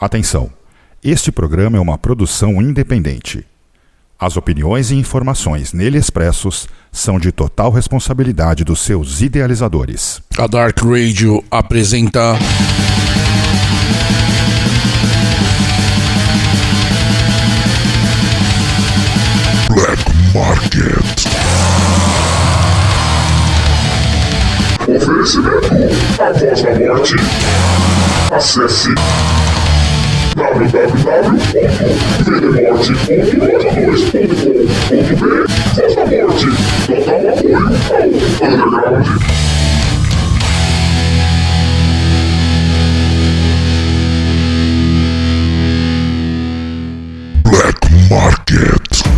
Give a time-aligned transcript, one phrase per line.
[0.00, 0.48] Atenção!
[1.02, 3.44] Este programa é uma produção independente.
[4.16, 10.22] As opiniões e informações nele expressos são de total responsabilidade dos seus idealizadores.
[10.38, 12.38] A Dark Radio apresenta.
[19.68, 21.26] Black Market.
[24.86, 27.14] Oferecimento A Voz da Morte.
[28.30, 28.94] Acesse
[35.74, 36.46] Voz da Morte.
[36.86, 37.64] Total apoio ao
[38.46, 39.08] Underground.
[47.42, 49.17] Black Market.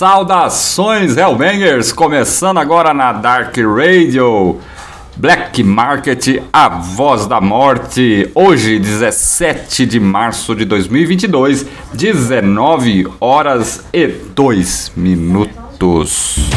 [0.00, 1.92] Saudações Hellbangers!
[1.92, 4.58] Começando agora na Dark Radio.
[5.14, 8.30] Black Market, a voz da morte.
[8.34, 16.48] Hoje, 17 de março de 2022, 19 horas e 2 minutos.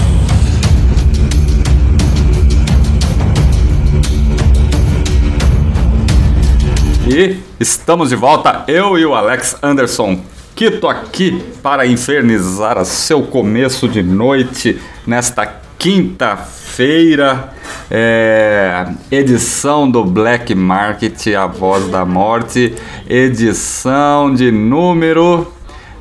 [7.06, 10.32] E estamos de volta, eu e o Alex Anderson
[10.64, 15.46] Quito aqui para infernizar seu começo de noite nesta
[15.78, 17.50] quinta-feira,
[17.92, 22.74] é, edição do Black Market, a voz da morte,
[23.10, 25.52] edição de número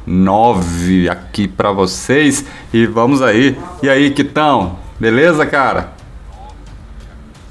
[0.07, 2.45] 9 aqui para vocês.
[2.73, 3.59] E vamos aí.
[3.83, 5.93] E aí, Quitão, beleza, cara?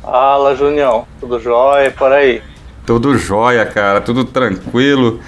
[0.02, 1.92] Fala, Junião, tudo jóia?
[1.92, 2.41] Por aí?
[2.86, 5.19] Tudo jóia, cara, tudo tranquilo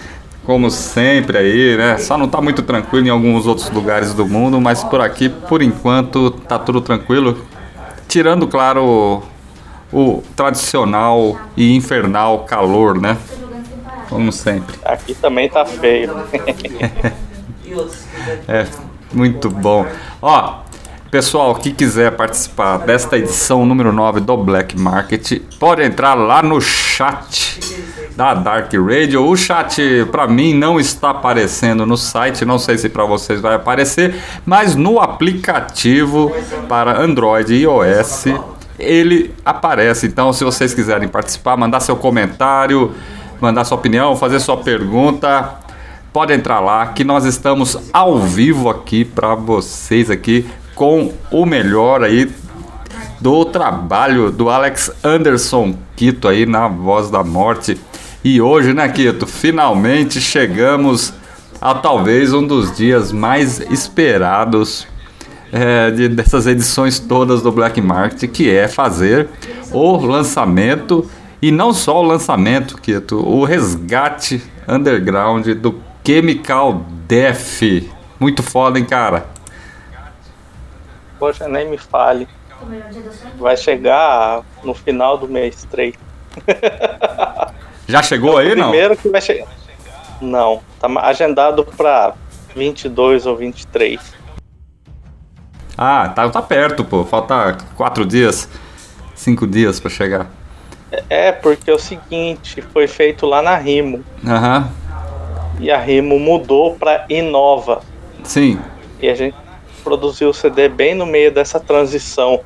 [0.45, 1.97] como sempre aí, né?
[1.97, 5.61] Só não tá muito tranquilo em alguns outros lugares do mundo, mas por aqui, por
[5.61, 7.37] enquanto, tá tudo tranquilo.
[8.07, 9.23] Tirando, claro,
[9.91, 13.17] o, o tradicional e infernal calor, né?
[14.09, 14.75] Como sempre.
[14.85, 16.13] Aqui também tá feio.
[18.47, 18.67] É,
[19.11, 19.85] muito bom.
[20.21, 20.59] Ó,
[21.09, 26.61] pessoal que quiser participar desta edição número 9 do Black Market, pode entrar lá no
[26.61, 27.59] chat
[28.15, 29.25] da Dark Radio.
[29.25, 33.55] O chat para mim não está aparecendo no site, não sei se para vocês vai
[33.55, 34.15] aparecer,
[34.45, 36.31] mas no aplicativo
[36.67, 38.25] para Android e iOS
[38.79, 40.07] ele aparece.
[40.07, 42.91] Então, se vocês quiserem participar, mandar seu comentário,
[43.39, 45.55] mandar sua opinião, fazer sua pergunta,
[46.11, 52.03] pode entrar lá que nós estamos ao vivo aqui para vocês aqui com o melhor
[52.03, 52.31] aí
[53.19, 57.79] do trabalho do Alex Anderson Quito aí na Voz da Morte.
[58.23, 61.13] E hoje, né, Quito, finalmente chegamos
[61.59, 64.87] a talvez um dos dias mais esperados
[65.51, 69.27] é, de, dessas edições todas do Black Market, que é fazer
[69.73, 71.09] o lançamento
[71.41, 77.89] e não só o lançamento, Quito, o resgate underground do Chemical Death.
[78.17, 79.25] Muito foda, hein, cara?
[81.19, 82.25] Poxa, nem me fale.
[83.37, 85.93] Vai chegar no final do mês 3.
[87.87, 88.69] Já chegou aí, não?
[88.69, 89.47] Primeiro que vai chegar.
[90.21, 92.13] Não, tá agendado pra
[92.55, 93.99] 22 ou 23.
[95.77, 97.03] Ah, tá, tá perto, pô.
[97.03, 98.47] Falta quatro dias,
[99.15, 100.27] cinco dias pra chegar.
[101.09, 104.03] É, porque é o seguinte, foi feito lá na Rimo.
[104.25, 104.69] Aham,
[105.59, 107.81] E a Rimo mudou pra Inova.
[108.23, 108.59] sim.
[109.01, 109.35] E a gente
[109.83, 112.39] produziu o CD bem no meio dessa transição.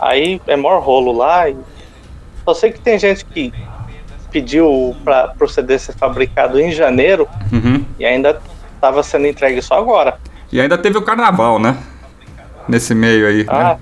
[0.00, 1.50] Aí é maior rolo lá.
[1.50, 1.56] E...
[2.46, 3.52] Só sei que tem gente que
[4.30, 7.84] pediu para o CD ser fabricado em janeiro Uhum.
[7.98, 8.40] e ainda
[8.74, 10.18] estava sendo entregue só agora.
[10.52, 11.76] E ainda teve o carnaval, né?
[12.68, 13.78] Nesse meio aí, Ah, né?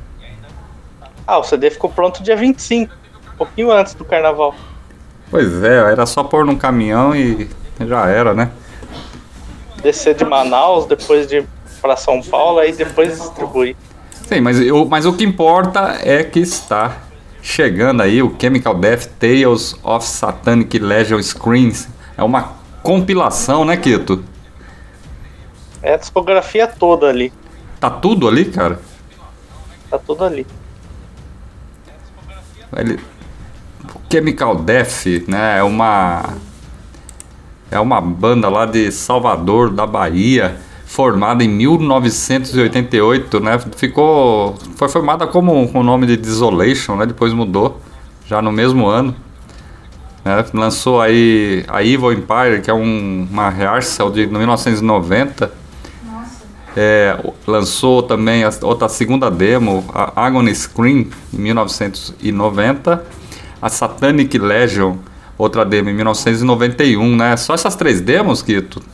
[1.26, 2.92] ah, o CD ficou pronto dia 25,
[3.32, 4.54] um pouquinho antes do carnaval.
[5.30, 7.48] Pois é, era só pôr num caminhão e
[7.80, 8.50] já era, né?
[9.82, 11.44] Descer de Manaus, depois de
[11.82, 13.76] para São Paulo, aí depois distribuir.
[14.26, 16.96] Sim, mas, eu, mas o que importa é que está
[17.44, 21.86] chegando aí o Chemical Death Tales of Satanic Legion Screens.
[22.16, 24.24] É uma compilação, né, Quito?
[25.82, 27.30] É a discografia toda ali.
[27.78, 28.80] Tá tudo ali, cara?
[29.90, 30.46] Tá tudo ali.
[32.76, 32.98] Ele,
[33.94, 36.34] o Chemical Death, né, é uma
[37.70, 40.56] é uma banda lá de Salvador, da Bahia,
[40.94, 43.58] formada em 1988, né?
[43.76, 47.04] Ficou, foi formada como com o nome de Desolation, né?
[47.04, 47.80] Depois mudou,
[48.24, 49.12] já no mesmo ano.
[50.24, 50.44] né?
[50.54, 55.50] Lançou aí a Evil Empire, que é um, uma rehearsal de 1990.
[56.76, 63.04] É, lançou também a, outra segunda demo, a Agony Scream, em 1990.
[63.60, 64.94] A Satanic Legion,
[65.36, 67.36] outra demo em 1991, né?
[67.36, 68.93] Só essas três demos, Kito?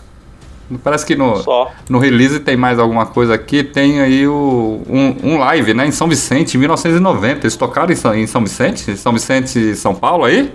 [0.79, 1.71] Parece que no, Só.
[1.89, 3.65] no release tem mais alguma coisa aqui.
[3.65, 5.87] Tem aí o, um, um live, né?
[5.87, 7.41] Em São Vicente, em 1990.
[7.41, 8.97] Eles tocaram em São, em São Vicente?
[8.97, 10.53] São Vicente, São Paulo aí?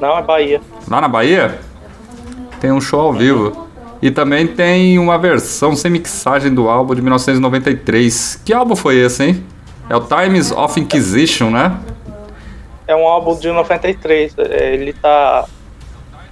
[0.00, 0.60] Não, é Bahia.
[0.88, 1.60] Lá na Bahia?
[2.60, 3.68] Tem um show ao vivo.
[4.02, 8.40] E também tem uma versão sem mixagem do álbum de 1993.
[8.44, 9.44] Que álbum foi esse, hein?
[9.88, 11.78] É o Times of Inquisition, né?
[12.88, 14.34] É um álbum de 93.
[14.38, 15.44] é, Ele tá,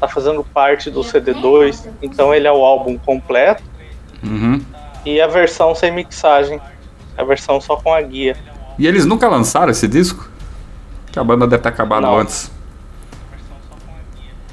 [0.00, 1.87] tá fazendo parte do CD2.
[2.02, 3.62] Então ele é o álbum completo.
[4.23, 4.61] Uhum.
[5.05, 6.61] E a versão sem mixagem.
[7.17, 8.37] A versão só com a guia.
[8.79, 10.29] E eles nunca lançaram esse disco?
[11.12, 12.19] Que a banda deve ter acabado Não.
[12.19, 12.50] antes.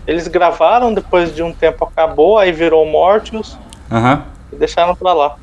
[0.06, 3.58] Eles gravaram, depois de um tempo acabou, aí virou Mortius
[3.92, 4.24] Aham.
[4.52, 5.36] e deixaram pra lá.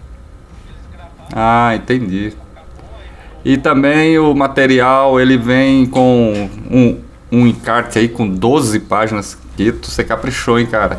[1.34, 2.34] Ah, entendi.
[3.44, 6.98] E também o material ele vem com um,
[7.34, 9.36] um encarte aí com 12 páginas.
[9.56, 10.98] Que você caprichou, hein, cara?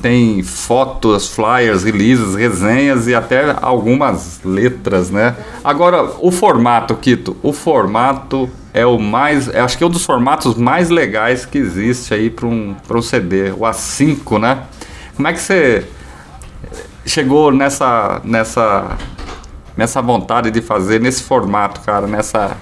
[0.00, 5.36] Tem fotos, flyers, releases, resenhas e até algumas letras, né?
[5.62, 9.48] Agora, o formato, Kito, o formato é o mais.
[9.48, 13.02] é, Acho que é um dos formatos mais legais que existe aí para um, um
[13.02, 14.64] CD, o A5, né?
[15.14, 15.86] Como é que você
[17.06, 18.96] chegou nessa nessa
[19.76, 22.56] nessa vontade de fazer nesse formato, cara, nessa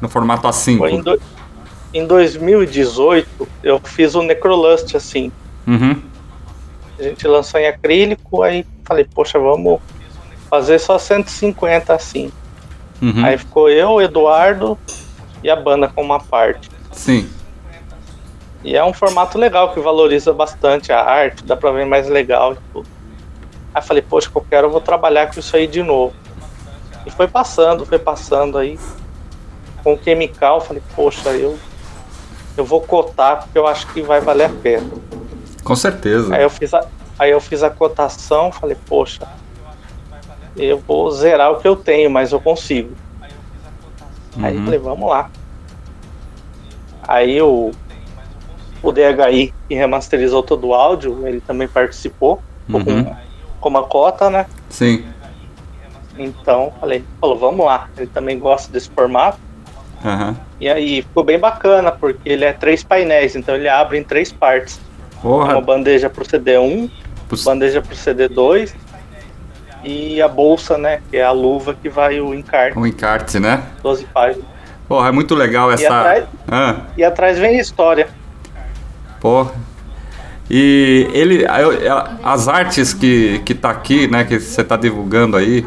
[0.00, 1.02] no formato Foi em, A5.
[1.02, 1.22] do-
[1.94, 5.32] em 2018, eu fiz o Necrolust assim.
[5.66, 6.00] Uhum.
[6.98, 9.80] A gente lançou em acrílico, aí falei, poxa, vamos
[10.48, 12.30] fazer só 150 assim.
[13.02, 13.24] Uhum.
[13.24, 14.78] Aí ficou eu, o Eduardo
[15.42, 16.70] e a banda com uma parte.
[16.92, 17.28] Sim.
[18.64, 22.54] E é um formato legal que valoriza bastante a arte, dá pra ver mais legal
[22.54, 22.88] e tudo.
[23.74, 26.14] Aí falei, poxa, qualquer hora eu vou trabalhar com isso aí de novo.
[27.04, 28.78] E foi passando, foi passando aí.
[29.86, 31.56] Com o Chemical, falei, poxa, eu,
[32.56, 34.90] eu vou cotar porque eu acho que vai valer a pena.
[35.62, 36.34] Com certeza.
[36.34, 36.84] Aí eu fiz a,
[37.16, 39.28] aí eu fiz a cotação, falei, poxa,
[40.56, 42.96] eu vou zerar o que eu tenho, mas eu consigo.
[44.42, 44.64] Aí Uhum.
[44.64, 45.30] falei, vamos lá.
[47.06, 47.70] Aí o,
[48.82, 53.04] o DHI, que remasterizou todo o áudio, ele também participou, Uhum.
[53.04, 53.16] com,
[53.60, 54.46] com uma cota, né?
[54.68, 55.06] Sim.
[56.18, 57.88] Então, falei, falou, vamos lá.
[57.96, 59.46] Ele também gosta desse formato.
[60.06, 60.36] Aham.
[60.60, 64.30] E aí ficou bem bacana, porque ele é três painéis, então ele abre em três
[64.32, 64.80] partes.
[65.22, 65.60] Uma Porra.
[65.60, 66.88] bandeja pro CD1,
[67.28, 68.72] Pus- bandeja pro CD2
[69.82, 71.00] e a bolsa, né?
[71.10, 73.62] Que é a luva que vai o encarte, Um encarte, né?
[73.82, 74.44] 12 páginas.
[74.88, 75.86] Porra, é muito legal essa.
[75.88, 76.24] atrás?
[76.46, 78.08] Ah, E atrás vem a história.
[79.20, 79.52] porra.
[80.48, 81.44] E ele.
[82.22, 84.22] As artes que, que tá aqui, né?
[84.24, 85.66] Que você tá divulgando aí.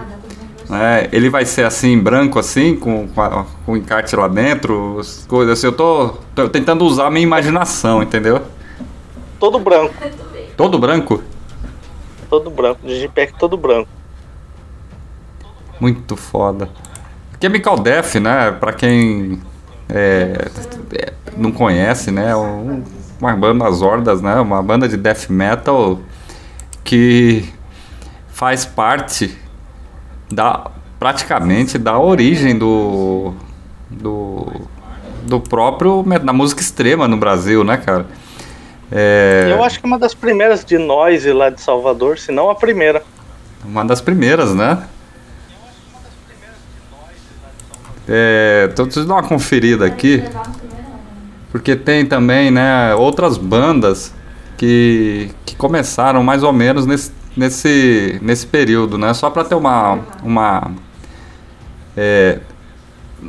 [0.70, 5.00] Né, ele vai ser assim, branco assim, com, com, a- com o encarte lá dentro,
[5.00, 5.66] as coisas assim.
[5.68, 8.42] Eu tô, tô tentando usar a minha imaginação, entendeu?
[9.40, 9.94] Todo branco,
[10.56, 11.24] Todo branco?
[12.30, 13.90] todo branco, digipack todo branco.
[15.80, 16.70] Muito foda.
[17.42, 18.52] Chemical Death, né?
[18.52, 19.42] Pra quem
[19.88, 20.50] é,
[20.94, 22.36] é, não conhece, né?
[22.36, 22.84] um-
[23.20, 24.36] uma banda das hordas, né?
[24.36, 26.00] Uma banda de death metal
[26.84, 27.46] que
[28.28, 29.36] faz parte
[30.30, 33.34] da praticamente da origem do
[33.90, 34.48] do,
[35.24, 38.06] do próprio da música extrema no Brasil, né, cara?
[38.92, 42.50] É, Eu acho que é uma das primeiras de noise lá de Salvador, se não
[42.50, 43.04] a primeira.
[43.64, 44.84] Uma das primeiras, né?
[48.08, 50.24] É, então eu dar uma conferida aqui,
[51.52, 54.12] porque tem também, né, outras bandas
[54.58, 59.14] que, que começaram mais ou menos nesse, nesse, nesse período, né?
[59.14, 60.72] Só para ter uma, uma
[61.96, 62.40] é,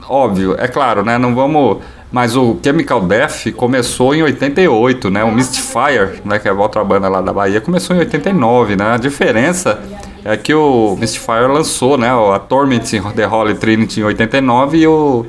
[0.08, 1.16] óbvio, é claro, né?
[1.16, 1.78] Não vamos.
[2.10, 5.22] Mas o Chemical Death começou em 88, né?
[5.22, 6.40] O Mystifier, né?
[6.40, 8.94] Que é a outra banda lá da Bahia, começou em 89, né?
[8.94, 9.80] A diferença
[10.24, 12.10] é que o Mystifier lançou, né?
[12.10, 12.80] A Torment
[13.14, 15.26] The Holy Trinity em 89 e o,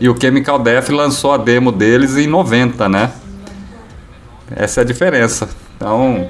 [0.00, 3.12] e o Chemical Death lançou a demo deles em 90, né?
[4.56, 5.48] Essa é a diferença.
[5.76, 6.28] Então,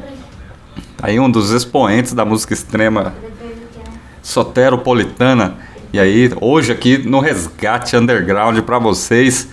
[1.00, 3.14] aí um dos expoentes da música extrema
[4.22, 5.56] soteropolitana.
[5.92, 9.48] E aí, hoje aqui no Resgate Underground para vocês,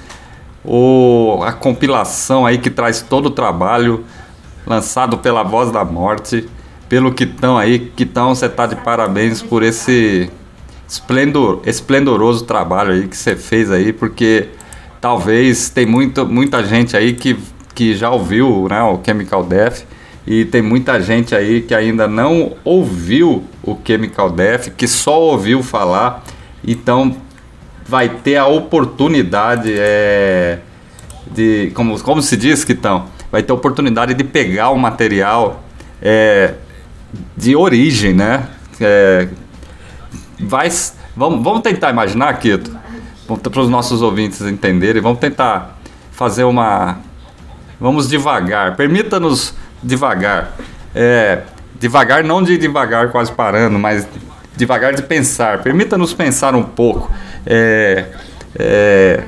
[0.64, 4.04] o, a compilação aí que traz todo o trabalho
[4.66, 6.48] lançado pela Voz da Morte.
[6.90, 10.30] Pelo Quitão aí, Quitão, você tá de parabéns por esse
[10.88, 14.50] esplendor, esplendoroso trabalho aí que você fez aí, porque
[15.02, 17.38] talvez tem muito, muita gente aí que,
[17.74, 19.86] que já ouviu né, o Chemical Death
[20.26, 25.62] e tem muita gente aí que ainda não ouviu o Chemical Death, que só ouviu
[25.62, 26.24] falar,
[26.66, 27.16] então
[27.86, 30.60] vai ter a oportunidade é,
[31.30, 35.64] de, como, como se diz, Quitão, vai ter a oportunidade de pegar o material
[36.02, 36.54] é,
[37.36, 38.48] de origem, né?
[38.80, 39.28] É,
[40.40, 40.70] vai,
[41.16, 42.72] vamos, vamos tentar imaginar, Quito,
[43.28, 45.80] para os nossos ouvintes entenderem, vamos tentar
[46.12, 47.00] fazer uma.
[47.80, 49.54] Vamos devagar, permita-nos
[49.84, 50.54] devagar.
[50.96, 51.42] É,
[51.80, 54.08] devagar, não de devagar quase parando, mas
[54.56, 55.62] devagar de pensar.
[55.62, 57.12] Permita-nos pensar um pouco.
[57.46, 58.06] É,
[58.58, 59.24] é,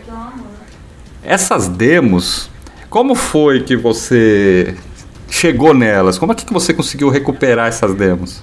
[1.23, 2.49] essas demos,
[2.89, 4.75] como foi que você
[5.29, 6.17] chegou nelas?
[6.17, 8.41] Como é que você conseguiu recuperar essas demos?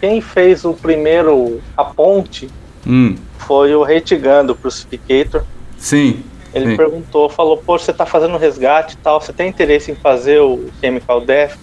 [0.00, 2.48] Quem fez o primeiro, a ponte,
[2.86, 5.42] Hum, foi o Reitigando, o Crucificator.
[5.76, 6.22] sim.
[6.54, 6.76] Ele sim.
[6.76, 10.68] perguntou, falou, pô, você tá fazendo resgate e tal, você tem interesse em fazer o
[10.80, 11.56] Chemical Death?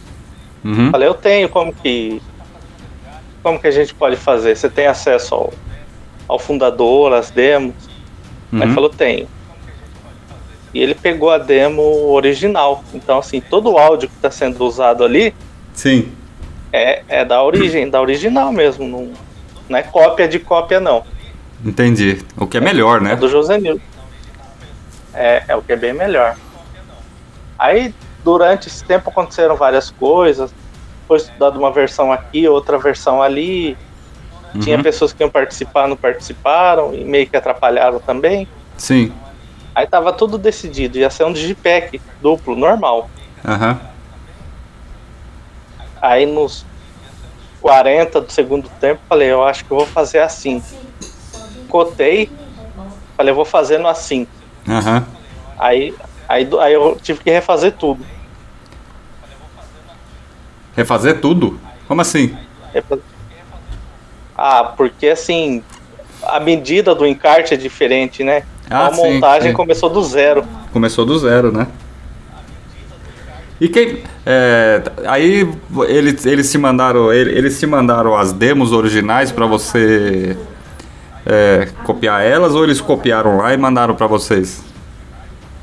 [0.63, 0.91] Uhum.
[0.91, 2.21] Falei, eu tenho, como que.
[3.41, 4.55] Como que a gente pode fazer?
[4.55, 5.53] Você tem acesso ao,
[6.27, 7.73] ao fundador, às demos?
[8.53, 8.73] Aí Uhum.
[8.73, 9.27] falou, tenho.
[10.73, 12.83] E ele pegou a demo original.
[12.93, 15.33] Então, assim, todo o áudio que está sendo usado ali
[15.73, 16.11] Sim.
[16.73, 18.87] é, é da origem, da original mesmo.
[18.87, 19.09] Não,
[19.69, 21.03] não é cópia de cópia, não.
[21.63, 22.19] Entendi.
[22.37, 23.13] O que é melhor, né?
[23.13, 23.94] É do José Nilton.
[25.15, 26.35] É, é o que é bem melhor.
[27.57, 27.93] Aí,
[28.23, 30.53] durante esse tempo, aconteceram várias coisas.
[31.07, 33.77] Foi estudada uma versão aqui, outra versão ali.
[34.61, 34.83] Tinha Uhum.
[34.83, 38.47] pessoas que iam participar, não participaram, e meio que atrapalharam também.
[38.77, 39.11] Sim.
[39.73, 43.09] Aí tava tudo decidido, ia ser um digipack duplo, normal.
[43.45, 43.79] Aham.
[46.01, 46.65] Aí nos
[47.61, 50.63] 40 do segundo tempo, falei, eu acho que eu vou fazer assim.
[51.67, 52.29] Cotei,
[53.17, 54.27] falei, eu vou fazendo assim.
[54.67, 55.05] Aham.
[55.57, 55.93] Aí,
[56.27, 58.05] aí, aí eu tive que refazer tudo.
[60.75, 61.59] Refazer tudo?
[61.87, 62.35] Como assim?
[64.37, 65.63] Ah, porque assim,
[66.23, 68.43] a medida do encarte é diferente, né?
[68.69, 69.55] Ah, a sim, montagem sim.
[69.55, 70.43] começou do zero.
[70.73, 71.67] Começou do zero, né?
[73.61, 74.03] E quem.
[74.25, 75.49] é, aí
[75.87, 77.13] eles, eles te mandaram.
[77.13, 80.35] ele- Eles te mandaram as demos originais pra você
[81.25, 84.63] é, copiar elas ou eles copiaram lá e mandaram pra vocês?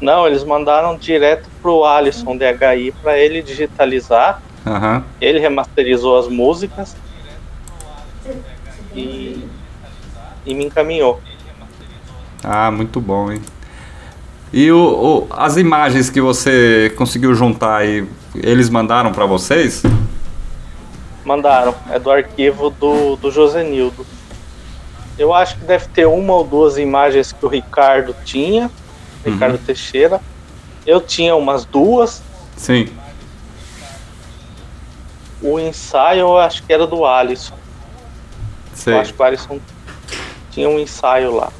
[0.00, 4.42] Não, eles mandaram direto pro Alisson DHI para ele digitalizar.
[4.66, 5.04] Aham.
[5.20, 6.96] Ele remasterizou as músicas
[8.94, 9.46] e,
[10.44, 11.20] e me encaminhou.
[12.42, 13.40] Ah, muito bom, hein?
[14.52, 19.82] E o, o- as imagens que você conseguiu juntar aí, eles mandaram pra vocês?
[21.24, 24.04] Mandaram, é do arquivo do, do Josenildo.
[25.22, 28.68] Eu acho que deve ter uma ou duas imagens que o Ricardo tinha,
[29.24, 30.20] Ricardo Teixeira.
[30.84, 32.20] Eu tinha umas duas.
[32.56, 32.88] Sim.
[35.40, 37.54] O ensaio eu acho que era do Alisson.
[38.74, 38.94] Sei.
[38.94, 39.60] Eu acho que o Alisson
[40.50, 41.52] tinha um ensaio lá.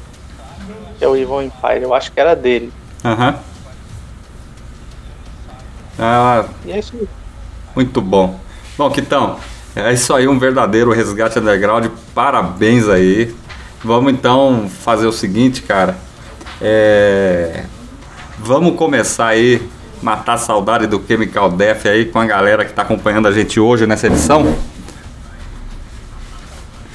[0.99, 1.83] Que é o Evil Empire.
[1.83, 2.69] Eu acho que era dele.
[3.05, 3.39] Aham.
[5.97, 7.07] Ah, E é isso aí.
[7.73, 8.37] Muito bom.
[8.77, 9.39] Bom, Quitão,
[9.73, 11.85] é isso aí, um verdadeiro resgate underground.
[12.13, 13.33] Parabéns aí.
[13.83, 15.97] Vamos então fazer o seguinte, cara.
[16.61, 17.63] É...
[18.39, 19.61] Vamos começar aí,
[20.01, 23.59] matar a saudade do Chemical Death aí com a galera que está acompanhando a gente
[23.59, 24.55] hoje nessa edição.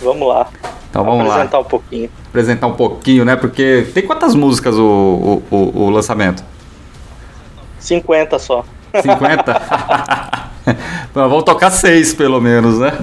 [0.01, 0.49] Vamos lá.
[0.91, 2.11] Então vamos lá, apresentar um pouquinho.
[2.29, 3.37] apresentar um pouquinho, né?
[3.37, 6.43] Porque tem quantas músicas o, o, o- o lançamento?
[7.79, 8.65] 50 só.
[9.03, 9.61] 50?
[11.15, 12.99] Bom, Vamos tocar seis pelo menos, né?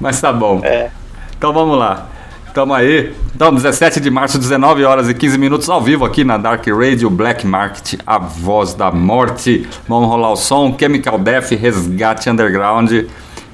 [0.00, 0.60] Mas tá bom.
[0.64, 0.90] É.
[1.38, 2.08] Então vamos lá.
[2.52, 3.14] Tamo aí.
[3.32, 7.08] Então, 17 de março, 19 horas e 15 minutos ao vivo aqui na Dark Radio
[7.08, 9.68] Black Market, a voz da morte.
[9.86, 12.90] Vamos rolar o som, Chemical Death, Resgate Underground.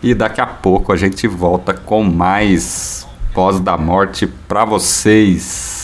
[0.02, 5.83] E daqui a pouco a gente volta com mais voz da morte pra vocês.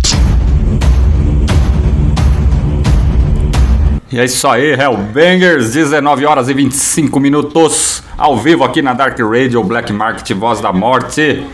[4.10, 9.18] E é isso aí, Hellbangers, 19 horas e 25 minutos, ao vivo aqui na Dark
[9.18, 11.44] Radio, Black Market, Voz da Morte.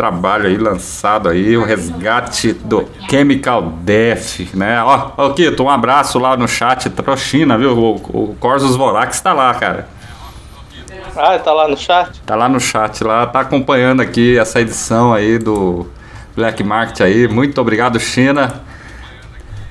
[0.00, 4.82] Trabalho aí lançado aí, o resgate do Chemical Death, né?
[4.82, 7.76] Ó, ó Kito, um abraço lá no chat Trouxina, viu?
[7.76, 9.86] O, o Corsos Vorax tá lá, cara.
[11.14, 12.18] Ah, tá lá no chat?
[12.22, 15.86] Tá lá no chat, lá, tá acompanhando aqui essa edição aí do
[16.34, 17.28] Black Market aí.
[17.28, 18.62] Muito obrigado, China,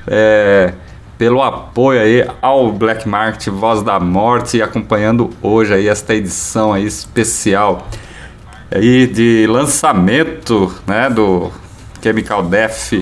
[0.05, 0.73] é,
[1.17, 6.85] pelo apoio aí ao Black Market Voz da Morte, acompanhando hoje aí esta edição aí
[6.85, 7.87] especial
[8.71, 11.51] aí de lançamento, né, do
[12.01, 12.93] Chemical Death.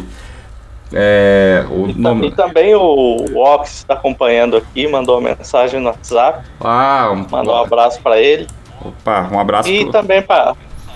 [0.93, 2.31] É, o E nome...
[2.31, 7.61] também o Ox está acompanhando aqui, mandou uma mensagem no WhatsApp, Ah, um, mandou um
[7.61, 8.47] abraço para ele.
[8.81, 10.55] opa, um abraço E pro também para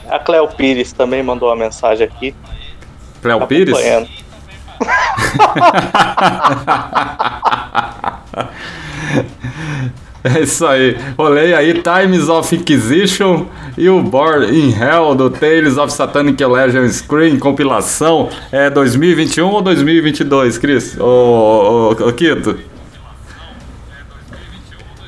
[0.10, 2.34] a Cleo Pires também mandou uma mensagem aqui.
[3.22, 3.76] Cléo Pires.
[10.24, 10.96] É isso aí.
[11.18, 16.88] Rolei aí Times of Inquisition e o Born in Hell do Tales of Satanic Legion
[16.90, 18.30] Screen compilação.
[18.52, 20.96] É 2021 ou 2022, Cris?
[21.00, 22.60] Ô, ô, ô, ô, Quito?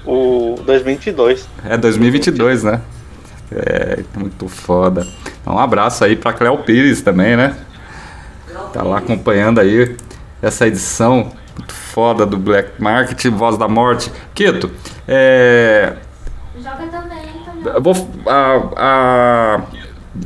[0.05, 1.47] O 2022.
[1.63, 2.81] É 2022, né?
[3.51, 5.05] É, muito foda.
[5.45, 7.55] Um abraço aí pra Cléo Pires também, né?
[8.73, 9.95] Tá lá acompanhando aí
[10.41, 14.11] essa edição muito foda do Black Market, Voz da Morte.
[14.33, 14.71] Quito,
[15.07, 15.93] é,
[16.57, 17.73] Joga também, também.
[17.73, 19.61] eu vou, a, a-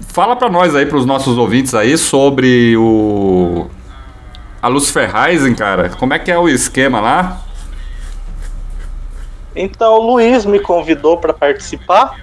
[0.07, 3.67] fala pra nós aí, pros nossos ouvintes aí, sobre o.
[4.61, 5.89] A Lucifer Rising, cara.
[5.89, 7.41] Como é que é o esquema lá?
[9.55, 12.15] Então o Luiz me convidou para participar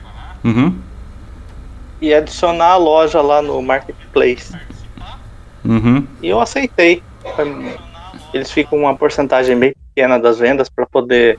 [0.45, 0.77] Uhum.
[2.01, 4.55] e adicionar a loja lá no Marketplace.
[5.64, 6.07] Uhum.
[6.23, 7.03] E eu aceitei.
[7.35, 7.77] Foi-
[8.35, 11.38] Eles ficam uma porcentagem bem pequena das vendas para poder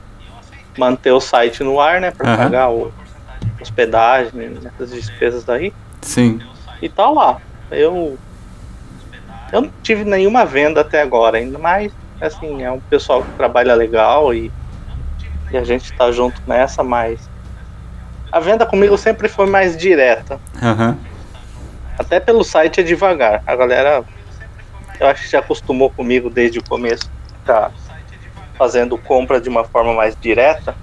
[0.78, 2.10] manter o site no ar, né?
[2.10, 2.36] Para Aham.
[2.44, 2.90] pagar o
[3.60, 5.72] hospedagem, essas despesas daí.
[6.00, 6.40] Sim.
[6.80, 7.38] E tá lá.
[7.70, 8.18] Eu
[9.52, 13.74] eu não tive nenhuma venda até agora, ainda mais assim, é um pessoal que trabalha
[13.74, 14.50] legal e,
[15.52, 17.28] e a gente tá junto nessa, mas
[18.32, 20.40] a venda comigo sempre foi mais direta.
[20.62, 20.96] Aham.
[21.98, 23.42] Até pelo site é devagar.
[23.46, 24.04] A galera,
[25.00, 27.10] eu acho que já acostumou comigo desde o começo,
[27.44, 27.70] tá
[28.58, 30.74] fazendo compra de uma forma mais direta.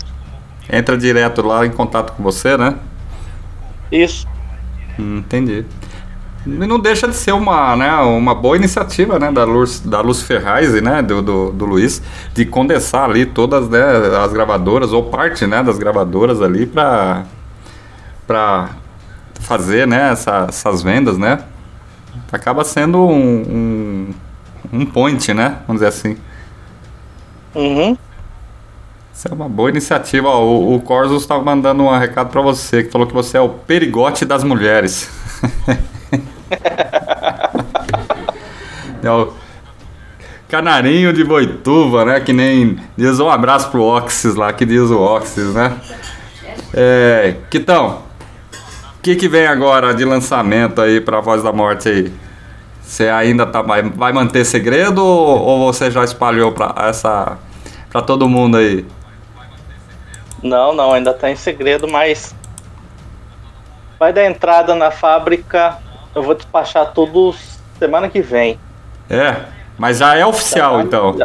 [0.72, 2.76] Entra direto lá em contato com você, né?
[3.92, 4.28] Isso.
[5.00, 5.66] Hum, entendi.
[6.46, 10.22] E não deixa de ser uma, né, uma boa iniciativa né, da, Luz, da Luz
[10.22, 12.02] Ferraz, né, do, do, do Luiz,
[12.34, 13.82] de condensar ali todas né,
[14.24, 17.24] as gravadoras, ou parte né, das gravadoras ali para
[18.28, 18.70] para
[19.42, 21.40] fazer né, essa- essas vendas, né?
[22.34, 24.12] Acaba sendo um,
[24.74, 25.60] um, um point, né?
[25.68, 26.18] Vamos dizer assim.
[27.54, 27.96] Uhum.
[29.14, 30.28] Isso é uma boa iniciativa.
[30.28, 33.42] Ó, o, o Corsos estava mandando um recado para você, que falou que você é
[33.42, 35.12] o perigote das mulheres.
[39.04, 39.32] é o
[40.50, 42.20] canarinho de Boituva, né?
[42.20, 45.78] Que nem diz um abraço pro Oxys lá, que diz o Oxys, né?
[46.74, 48.02] É, Quitão,
[48.98, 52.23] o que, que vem agora de lançamento aí pra Voz da Morte aí?
[52.94, 57.40] Você ainda tá, vai, vai manter segredo ou, ou você já espalhou pra, essa,
[57.90, 58.86] pra todo mundo aí?
[60.44, 62.36] Não, não, ainda tá em segredo, mas
[64.00, 65.80] vai dar entrada na fábrica.
[66.14, 67.34] Eu vou despachar tudo
[67.80, 68.60] semana que vem.
[69.10, 69.38] É,
[69.76, 71.18] mas já é oficial Já- então.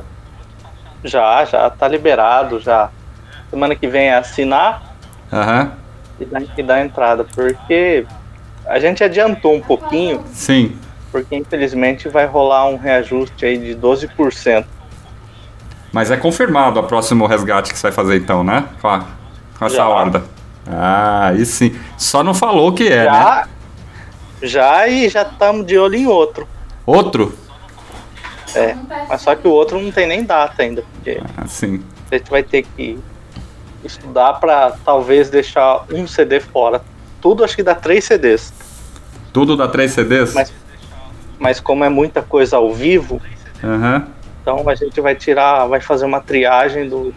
[1.04, 2.88] já- Já, tá liberado, já.
[3.50, 4.94] Semana que vem é assinar
[5.30, 5.72] Aham,
[6.18, 8.06] e dar, e dar entrada, porque
[8.66, 10.74] a gente adiantou um pouquinho, sim.
[11.10, 14.64] Porque infelizmente vai rolar um reajuste aí de 12%.
[15.92, 18.66] Mas é confirmado o próximo resgate que você vai fazer então, né?
[18.80, 19.04] Com, a,
[19.58, 19.88] com essa Já.
[19.88, 20.22] horda.
[20.66, 21.78] Ah, aí sim.
[21.96, 23.04] Só não falou que é, né?
[23.04, 23.48] já,
[24.42, 26.46] já e já estamos de olho em outro.
[26.84, 27.34] Outro?
[28.54, 28.74] É,
[29.08, 31.82] mas só que o outro não tem nem data ainda, porque Ah, sim.
[32.10, 32.98] a gente vai ter que
[33.84, 36.82] estudar para talvez deixar um CD fora.
[37.20, 38.52] Tudo acho que dá três CDs,
[39.32, 40.32] Tudo dá três CDs?
[40.34, 40.52] mas,
[41.38, 43.20] mas como é muita coisa ao vivo,
[43.62, 44.06] Aham.
[44.42, 47.14] então a gente vai tirar, vai fazer uma triagem do,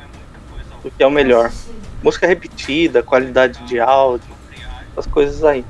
[0.83, 1.51] do que é o melhor.
[2.03, 4.27] Música repetida, qualidade de áudio,
[4.91, 5.63] essas coisas aí.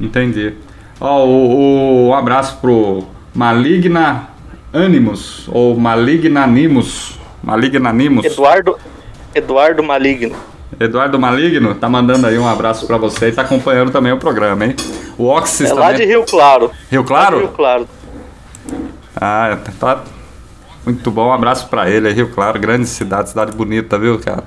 [0.00, 0.54] Entendi.
[1.00, 4.28] Ó, o, o- um abraço pro Maligna
[4.72, 7.18] Animus, ou Maligna Animus.
[7.42, 8.24] Maligna Animus.
[8.26, 8.78] Eduardo,
[9.34, 10.36] Eduardo Maligno.
[10.78, 14.64] Eduardo Maligno tá mandando aí um abraço pra você e tá acompanhando também o programa,
[14.66, 14.76] hein?
[15.16, 15.96] O Oxys É lá também.
[15.98, 16.70] de Rio Claro.
[16.90, 17.38] Rio Lá de Claro?
[17.38, 17.88] Rio Claro.
[19.16, 20.02] Ah, tá.
[20.84, 24.44] Muito bom, um abraço pra ele, Rio Claro, grande cidade, cidade bonita, viu, cara?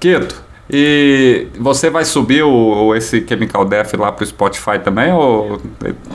[0.00, 5.60] Quito, e você vai subir o, o- esse Chemical Death lá pro Spotify também ou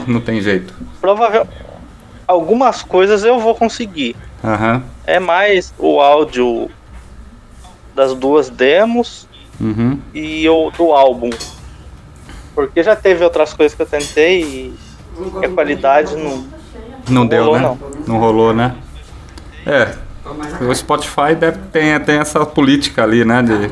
[0.06, 0.74] não tem jeito?
[1.00, 1.50] Provavelmente
[2.28, 4.14] algumas coisas eu vou conseguir.
[4.44, 4.84] Aham.
[5.06, 6.70] É mais o áudio
[7.96, 9.28] das duas demos
[9.60, 10.00] Uhum.
[10.14, 11.30] e o do álbum.
[12.54, 14.74] Porque já teve outras coisas que eu tentei e
[15.44, 16.46] a qualidade não.
[17.10, 17.78] Não deu, rolou, né?
[18.08, 18.18] Não.
[18.20, 18.76] rolou, né?
[19.66, 19.96] É.
[20.64, 23.42] O Spotify deve, tem, tem essa política ali, né?
[23.42, 23.72] De,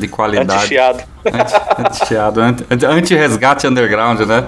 [0.00, 0.52] de qualidade.
[0.52, 1.02] Anti-chiado.
[1.26, 4.46] Anti- Anti-chiado, anti- anti- anti-resgate underground, né?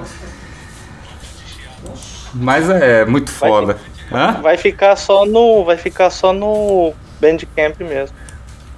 [2.32, 3.76] Mas é muito foda.
[4.12, 4.32] Hã?
[4.42, 5.64] Vai ficar só no.
[5.64, 8.16] Vai ficar só no Bandcamp mesmo.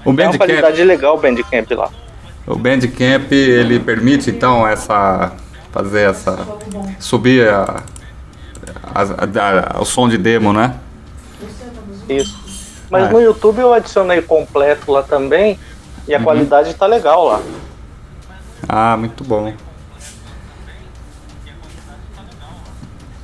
[0.04, 1.90] O É uma Bandcamp, qualidade legal o Bandcamp lá.
[2.46, 5.32] o Bandcamp, ele permite então essa
[5.70, 6.46] fazer essa
[6.98, 7.82] subir a,
[8.94, 10.74] a- a- a- o som de demo, né?
[12.08, 12.42] Isso.
[12.90, 13.10] Mas Ah.
[13.10, 15.58] no YouTube eu adicionei completo lá também
[16.06, 16.24] e a Uhum.
[16.24, 17.40] qualidade tá legal lá.
[18.68, 19.54] Ah, muito bom.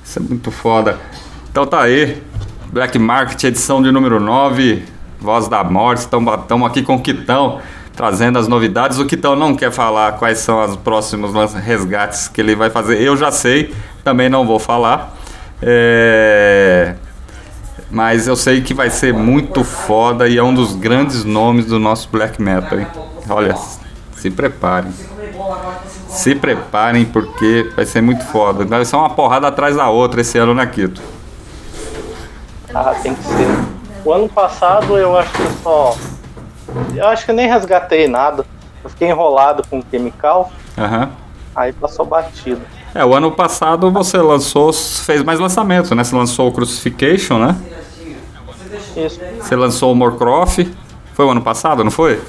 [0.05, 0.99] Isso é muito foda.
[1.59, 2.23] Então tá aí.
[2.73, 4.85] Black Market, edição de número 9.
[5.21, 6.03] Voz da Morte.
[6.03, 7.59] Estamos aqui com o Quitão,
[7.97, 9.01] trazendo as novidades.
[9.01, 13.03] O Quitão não quer falar quais são os próximos resgates que ele vai fazer.
[13.03, 15.13] Eu já sei, também não vou falar.
[15.61, 16.95] É...
[17.91, 21.81] Mas eu sei que vai ser muito foda e é um dos grandes nomes do
[21.81, 22.87] nosso black metal, hein?
[23.29, 23.57] Olha,
[24.15, 24.93] se preparem.
[26.07, 28.65] Se preparem porque vai ser muito foda.
[28.65, 31.18] Vai ser uma porrada atrás da outra esse ano, né, Quito?
[32.75, 33.47] Ah, tem que ser.
[34.05, 35.97] O ano passado eu acho que eu só.
[36.95, 38.45] Eu acho que eu nem resgatei nada.
[38.85, 41.11] Eu fiquei enrolado com o Chemical, Aham.
[41.55, 42.61] aí passou batido.
[42.95, 46.03] É, o ano passado você lançou, fez mais lançamentos, né?
[46.05, 47.57] Você lançou o Crucifixion, né?
[48.97, 49.21] Isso.
[49.41, 50.67] Você lançou o Morcroft.
[51.15, 52.21] Foi o ano passado, não foi?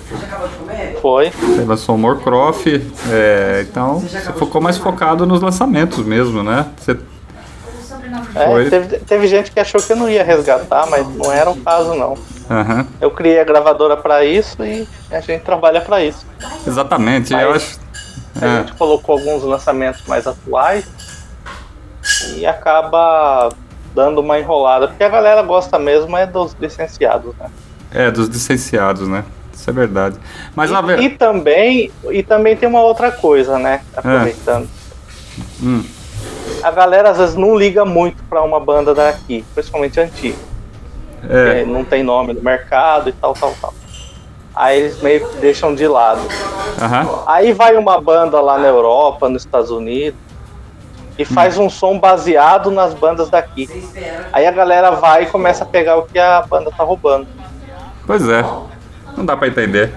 [1.02, 1.30] Foi.
[1.30, 2.66] Você lançou o Morcroft.
[3.12, 6.66] É, então você ficou mais focado nos lançamentos mesmo, né?
[6.78, 6.98] Você
[8.36, 11.56] É, teve, teve gente que achou que eu não ia resgatar, mas não era o
[11.62, 12.16] caso não.
[12.50, 12.88] Aham.
[13.02, 16.26] Eu criei a gravadora pra isso e a gente trabalha pra isso.
[16.66, 17.90] Exatamente, eu Mas- acho.
[18.42, 20.86] A É, gente colocou alguns lançamentos mais atuais
[22.36, 23.50] e acaba
[23.94, 27.50] dando uma enrolada, porque a galera gosta mesmo é dos licenciados, né?
[27.92, 29.26] é, dos licenciados, né?
[29.54, 30.16] Isso é verdade.
[30.56, 31.00] Mas E, ver...
[31.02, 33.82] e também e também tem uma outra coisa, né?
[33.96, 34.70] Aproveitando.
[35.62, 35.84] Hum.
[36.64, 40.38] A galera às vezes não liga muito pra uma banda daqui, principalmente antiga.
[41.30, 43.74] É, não tem nome no mercado e tal, tal, tal.
[44.56, 46.22] Aí eles meio que deixam de lado.
[46.82, 47.24] aham.
[47.28, 50.20] Aí vai uma banda lá na Europa, nos Estados Unidos,
[51.18, 53.70] e faz um som baseado nas bandas daqui.
[54.32, 57.28] Aí a galera vai e começa a pegar o que a banda tá roubando.
[58.08, 58.44] Pois é.
[59.18, 59.92] Não dá pra entender.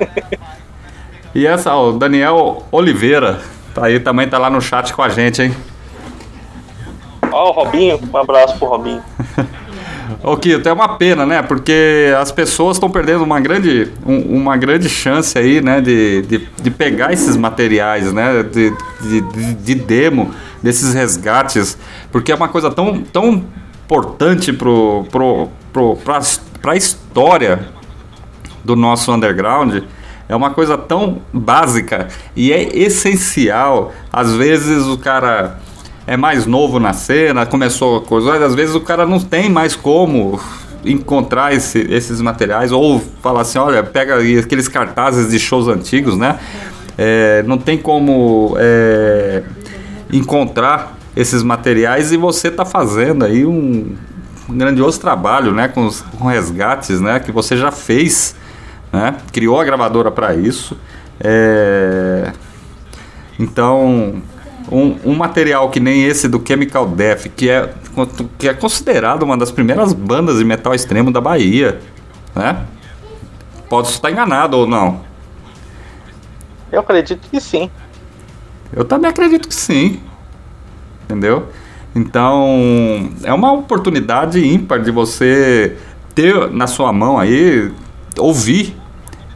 [1.34, 3.40] E essa, ó, o Daniel Oliveira,
[3.74, 5.56] tá aí, também tá lá no chat com a gente, hein?
[7.32, 9.02] Ó, o Robinho, um abraço pro Robinho.
[10.22, 11.42] Ô Kito, é uma pena, né?
[11.42, 15.80] Porque as pessoas estão perdendo uma grande, um- uma grande chance aí, né?
[15.80, 18.42] De, de, de pegar esses materiais, né?
[18.42, 20.30] De, de, de- de demo,
[20.62, 21.76] desses resgates.
[22.12, 23.42] Porque é uma coisa tão, tão
[23.84, 26.20] importante pro, pro, pro, pra,
[26.60, 27.66] pra história
[28.64, 29.82] do nosso underground
[30.28, 33.92] é uma coisa tão básica e é essencial.
[34.12, 35.58] Às vezes o cara
[36.12, 39.74] é mais novo na cena, começou a coisa, às vezes o cara não tem mais
[39.74, 40.38] como
[40.84, 46.38] encontrar esse- esses materiais ou falar assim, olha, pega aqueles cartazes de shows antigos, né?
[46.98, 49.42] É, não tem como é,
[50.12, 53.94] encontrar esses materiais e você está fazendo aí um,
[54.50, 58.36] um grandioso trabalho, né, com, os, com resgates, né, que você já fez,
[58.92, 60.76] né, criou a gravadora para isso.
[61.18, 62.32] É,
[63.38, 64.20] então,
[64.72, 67.72] um, um material que nem esse do Chemical Death, que é,
[68.38, 71.78] que é considerado uma das primeiras bandas de metal extremo da Bahia,
[72.34, 72.64] né?
[73.68, 75.00] Posso estar enganado ou não.
[76.70, 77.70] Eu acredito que sim.
[78.72, 80.00] Eu também acredito que sim.
[81.04, 81.48] Entendeu?
[81.94, 85.76] Então, é uma oportunidade ímpar de você
[86.14, 87.70] ter na sua mão aí,
[88.18, 88.74] ouvir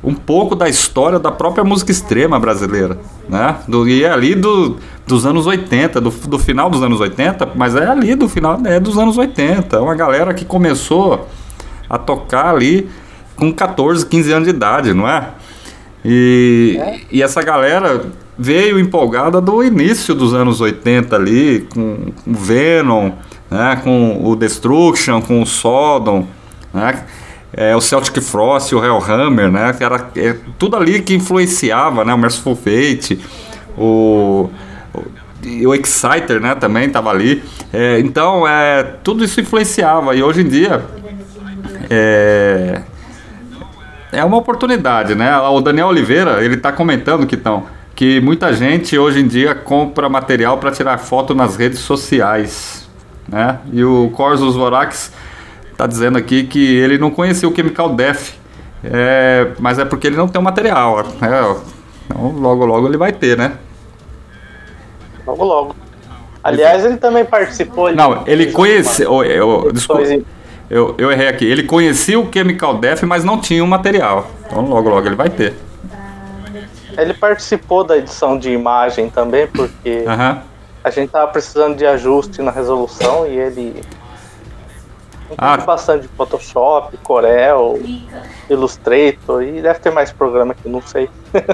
[0.06, 2.96] um pouco da história da própria música extrema brasileira,
[3.28, 3.56] né?
[3.66, 7.74] Do, e é ali do, dos anos 80, do, do final dos anos 80, mas
[7.74, 9.76] é ali do final é dos anos 80.
[9.76, 11.26] É uma galera que começou
[11.90, 12.88] a tocar ali
[13.34, 15.30] com 14, 15 anos de idade, não é?
[16.04, 16.78] E,
[17.10, 18.06] e essa galera
[18.38, 23.10] veio empolgada do início dos anos 80 ali, com o Venom,
[23.50, 26.26] né, com o Destruction, com o Sodom,
[26.72, 27.04] né,
[27.56, 32.18] é, o Celtic Frost, o Hellhammer, né, era é, tudo ali que influenciava, né, o
[32.18, 33.18] Merciful Fate,
[33.76, 34.50] o,
[34.92, 37.42] o, o Exciter, né, também estava ali.
[37.72, 40.84] É, então, é, tudo isso influenciava e hoje em dia
[41.88, 42.82] é,
[44.12, 45.36] é uma oportunidade, né?
[45.38, 50.08] O Daniel Oliveira, ele tá comentando que então, que muita gente hoje em dia compra
[50.08, 52.88] material para tirar foto nas redes sociais,
[53.28, 53.58] né?
[53.72, 55.12] E o Corsos Vorax
[55.76, 58.34] tá dizendo aqui que ele não conhecia o Chemical Death,
[58.82, 61.56] é, mas é porque ele não tem o material, né?
[62.06, 63.52] Então, logo logo ele vai ter, né?
[65.26, 65.76] Logo, logo.
[66.42, 67.92] Aliás, ele também participou.
[67.92, 69.24] Não, ele conheceu.
[69.24, 70.02] Eu, eu, desculpa,
[70.70, 71.44] eu, eu errei aqui.
[71.44, 74.30] Ele conhecia o Chemical Death, mas não tinha o material.
[74.46, 75.54] Então logo logo ele vai ter.
[76.96, 80.42] Ele participou da edição de imagem também, porque Aham.
[80.82, 83.82] a gente tava precisando de ajuste na resolução e ele
[85.36, 85.56] Ah.
[85.56, 87.78] bastante de Photoshop, Corel,
[88.48, 91.08] Illustrator e deve ter mais programa que eu não sei.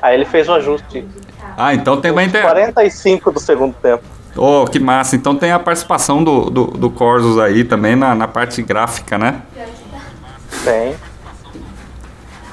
[0.00, 1.06] Aí ele fez o ajuste.
[1.56, 2.42] Ah, então tem também tem.
[2.42, 4.04] 45 do segundo tempo.
[4.36, 5.16] Oh, que massa.
[5.16, 9.40] Então tem a participação do, do, do Corsos aí também na, na parte gráfica, né?
[10.62, 10.94] Tem.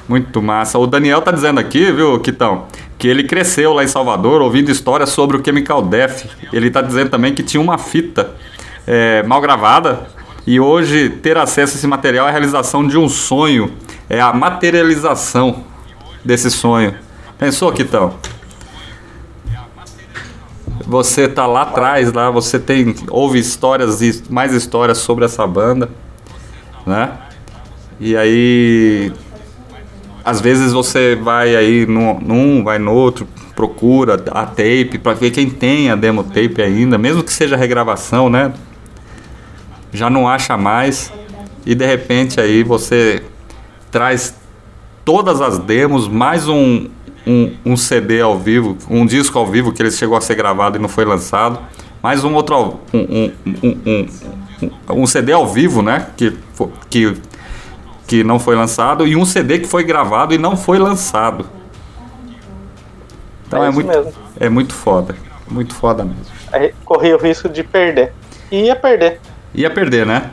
[0.08, 0.78] Muito massa.
[0.78, 2.66] O Daniel tá dizendo aqui, viu, Kitão,
[2.98, 6.24] que ele cresceu lá em Salvador ouvindo histórias sobre o Chemical Death.
[6.52, 8.30] Ele tá dizendo também que tinha uma fita
[8.86, 10.06] é, mal gravada
[10.46, 13.72] e hoje ter acesso a esse material é a realização de um sonho,
[14.08, 15.64] é a materialização
[16.24, 16.94] desse sonho.
[17.38, 18.14] Pensou, Kitão?
[20.86, 25.88] Você tá lá atrás, lá você tem ouve histórias e mais histórias sobre essa banda,
[26.86, 27.12] né?
[27.98, 29.12] E aí
[30.24, 35.30] às vezes você vai aí num, num, vai no outro, procura a tape para ver
[35.30, 38.52] quem tem a demo tape ainda, mesmo que seja regravação, né?
[39.94, 41.12] Já não acha mais
[41.64, 43.22] e de repente aí você
[43.92, 44.34] traz
[45.04, 46.88] todas as demos, mais um,
[47.24, 50.76] um, um CD ao vivo, um disco ao vivo que ele chegou a ser gravado
[50.76, 51.60] e não foi lançado,
[52.02, 53.32] mais um outro um, um,
[53.62, 56.08] um, um, CD ao vivo, né?
[56.16, 56.36] Que,
[56.90, 57.16] que
[58.06, 61.46] que não foi lançado e um CD que foi gravado e não foi lançado.
[63.46, 64.12] Então É é, isso muito mesmo.
[64.40, 65.16] é muito foda,
[65.48, 66.26] muito foda mesmo.
[66.52, 68.12] Aí corria o risco de perder.
[68.50, 69.20] E ia perder.
[69.54, 70.30] Ia perder, né?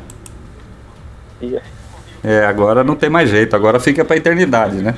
[1.42, 1.62] Ia.
[2.24, 4.96] É, agora não tem mais jeito, agora fica pra eternidade, né?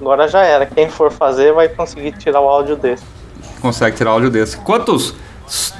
[0.00, 0.66] Agora já era.
[0.66, 3.04] Quem for fazer vai conseguir tirar o áudio desse.
[3.60, 4.56] Consegue tirar áudio desse.
[4.58, 5.14] Quantos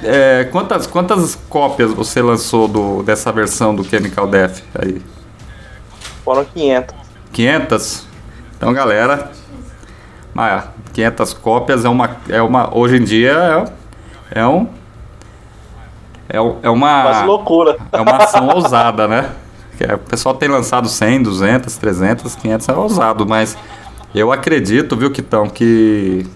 [0.02, 5.00] é, quantas quantas cópias você lançou do, dessa versão do Chemical Death aí?
[6.24, 6.94] Foram 500.
[7.32, 8.06] 500?
[8.56, 9.32] Então, galera,
[10.36, 13.66] ah, 500 cópias é uma, é uma hoje em dia
[14.30, 14.68] é, é um
[16.32, 17.76] é, é uma Quase loucura.
[17.92, 19.30] é uma ação ousada, né?
[19.76, 23.56] Que é, O pessoal tem lançado 100, 200, 300, 500 é ousado, mas
[24.14, 26.26] eu acredito, viu, Kitão, que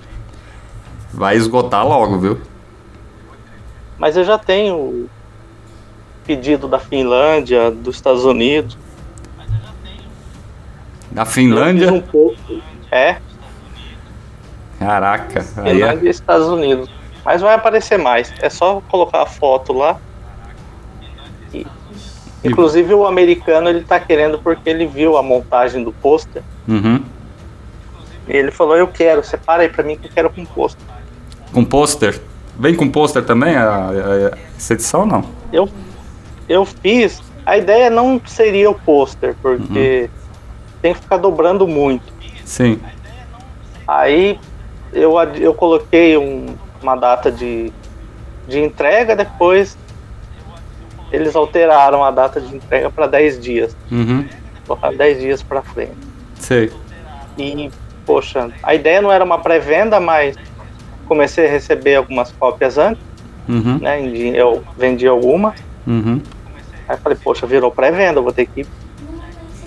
[1.12, 2.40] vai esgotar logo, viu?
[3.98, 5.08] Mas eu já tenho
[6.26, 8.76] pedido da Finlândia, dos Estados Unidos.
[11.10, 11.92] Da Eu fiz Finlândia?
[11.92, 12.36] um pouco.
[12.90, 13.16] É,
[14.78, 15.44] Caraca.
[15.58, 15.86] Aí é...
[15.86, 16.90] Finlândia e Estados Unidos.
[17.26, 18.32] Mas vai aparecer mais.
[18.40, 19.98] É só colocar a foto lá.
[21.52, 21.66] E-
[22.44, 26.44] Inclusive o americano ele tá querendo porque ele viu a montagem do pôster.
[26.68, 27.02] Uhum.
[28.28, 30.80] E ele falou, eu quero, separa aí pra mim que eu quero com pôster.
[31.52, 32.20] Com pôster.
[32.56, 35.24] Vem com pôster também a, a- essa edição ou não?
[35.52, 35.68] Eu,
[36.48, 37.20] eu fiz.
[37.44, 40.08] A ideia não seria o pôster, porque
[40.80, 42.12] tem que ficar dobrando muito.
[42.44, 42.80] Sim.
[43.88, 44.38] Aí
[44.92, 47.72] eu, eu coloquei um- uma data de,
[48.46, 49.76] de entrega, depois
[51.12, 53.76] eles alteraram a data de entrega para 10 dias.
[53.90, 54.26] Uhum.
[54.66, 55.96] Colocaram 10 dias para frente.
[56.34, 56.72] Sei.
[57.38, 57.70] E,
[58.04, 60.36] poxa, a ideia não era uma pré-venda, mas
[61.06, 63.02] comecei a receber algumas cópias antes,
[63.48, 63.78] Uhum.
[63.80, 64.00] né?
[64.34, 65.54] Eu vendi alguma.
[65.86, 66.20] Uhum.
[66.88, 68.66] Aí falei, poxa, virou pré-venda, vou ter que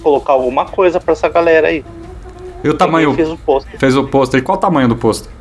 [0.04, 1.86] colocar alguma coisa para essa galera aí.
[2.62, 3.12] E o tamanho?
[3.14, 3.80] E fiz o pôster.
[3.80, 4.40] Fez o pôster.
[4.42, 5.32] E qual o tamanho do pôster?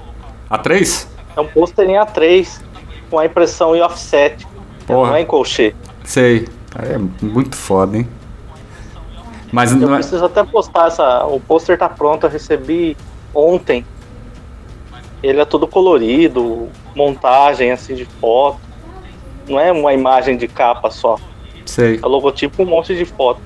[0.48, 1.06] A3?
[1.38, 2.60] É um pôster em A3,
[3.08, 4.44] com a impressão em offset.
[4.84, 5.10] Porra.
[5.10, 5.72] Não é em colchê.
[6.02, 6.48] Sei.
[6.76, 8.08] É muito foda, hein?
[9.52, 9.98] Mas Eu não é...
[9.98, 11.24] preciso até postar essa.
[11.26, 12.96] O pôster tá pronto, eu recebi
[13.32, 13.86] ontem.
[15.22, 18.58] Ele é todo colorido, montagem assim de foto.
[19.48, 21.18] Não é uma imagem de capa só.
[21.64, 22.00] Sei.
[22.02, 23.40] É logotipo um monte de foto.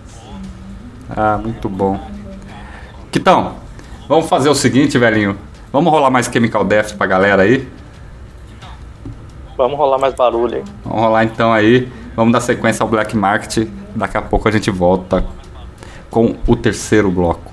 [1.15, 2.01] Ah, muito bom.
[3.11, 3.57] Quitão,
[4.09, 5.39] vamos fazer o seguinte, velhinho.
[5.71, 7.69] Vamos rolar mais Chemical Death pra galera aí?
[9.63, 10.65] Vamos rolar mais barulho aí.
[10.85, 11.89] Vamos rolar então aí.
[12.17, 13.69] Vamos dar sequência ao Black Market.
[13.95, 15.25] Daqui a pouco a gente volta
[16.11, 17.53] com o terceiro bloco.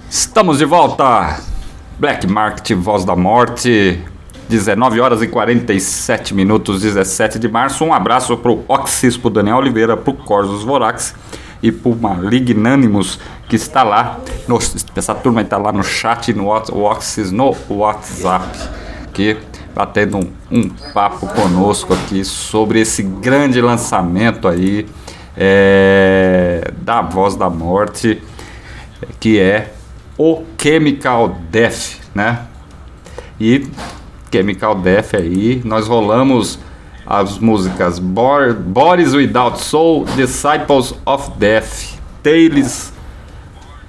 [0.10, 1.55] Estamos de volta.
[1.98, 4.00] Black Market, Voz da Morte.
[4.48, 7.84] 19 horas e 47 minutos, 17 de março.
[7.84, 11.16] Um abraço pro Oxis, pro Daniel Oliveira, pro Corsos Vorax
[11.64, 13.20] e pro Malignânimos
[13.50, 14.20] que está lá.
[14.48, 14.60] No,
[14.96, 18.46] essa turma está lá no chat, no Oxis, no WhatsApp.
[19.14, 19.38] Que
[19.74, 24.86] batendo um, um papo conosco aqui sobre esse grande lançamento aí
[25.36, 28.22] é, da Voz da Morte
[29.20, 29.74] que é
[30.18, 32.46] o Chemical Death, né?
[33.40, 33.68] E
[34.32, 36.60] Chemical Death aí, nós rolamos
[37.06, 42.92] as músicas Bor- Bodies Without Soul, Disciples of Death, Tales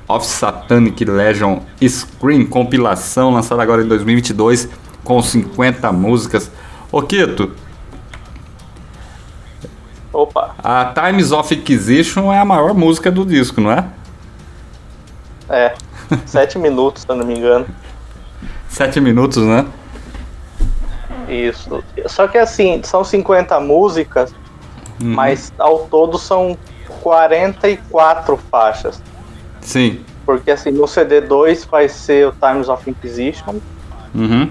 [0.08, 4.68] of Satanic Legion, Scream, compilação lançada agora em 2022
[5.02, 6.50] com 50 músicas.
[6.92, 7.52] Ô Quito,
[10.12, 13.84] Opa, a Times of Inquisition é a maior música do disco, não é?
[15.48, 15.74] é.
[16.26, 17.66] Sete minutos, se eu não me engano.
[18.68, 19.66] Sete minutos, né?
[21.28, 21.82] Isso.
[22.06, 24.34] Só que assim, são 50 músicas,
[25.00, 26.56] mas ao todo são
[27.02, 29.02] 44 faixas.
[29.60, 30.00] Sim.
[30.24, 33.56] Porque assim, no CD2 vai ser o Times of Inquisition
[34.14, 34.48] Uhum.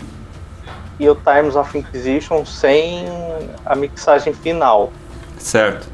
[0.99, 3.05] e o Times of Inquisition sem
[3.65, 4.91] a mixagem final.
[5.37, 5.87] Certo.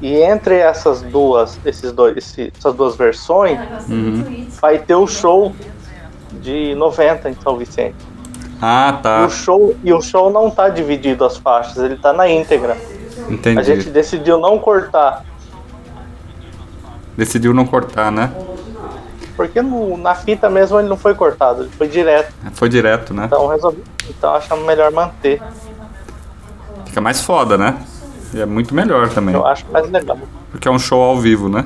[0.00, 3.58] E entre essas duas, esses dois, esse- essas duas versões,
[4.60, 5.54] vai ter o show
[6.42, 7.96] de 90 em São Vicente.
[8.60, 9.24] Ah, E tá.
[9.26, 12.76] o show, e o show não tá dividido as faixas, ele tá na íntegra.
[13.28, 13.58] Entendi.
[13.58, 15.24] A gente decidiu não cortar,
[17.16, 18.30] Decidiu não cortar, né?
[19.36, 22.32] porque no- na fita mesmo ele não foi cortado, ele foi direto.
[22.54, 23.24] Foi direto, né?
[23.26, 25.42] Então resolvi, então achamos melhor manter.
[26.86, 27.76] Fica mais foda, né?
[28.36, 29.34] E é muito melhor também.
[29.34, 30.18] Eu acho mais legal.
[30.50, 31.64] Porque é um show ao vivo, né?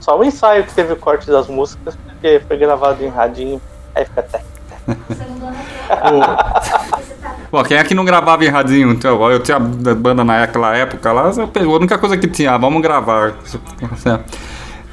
[0.00, 3.60] Só o ensaio que teve o corte das músicas, porque foi gravado em radinho,
[3.94, 4.42] aí fica até.
[7.52, 8.90] Bom, quem é que não gravava em radinho?
[8.90, 13.34] Então, eu tinha banda naquela época lá, a única coisa que tinha, ah, vamos gravar.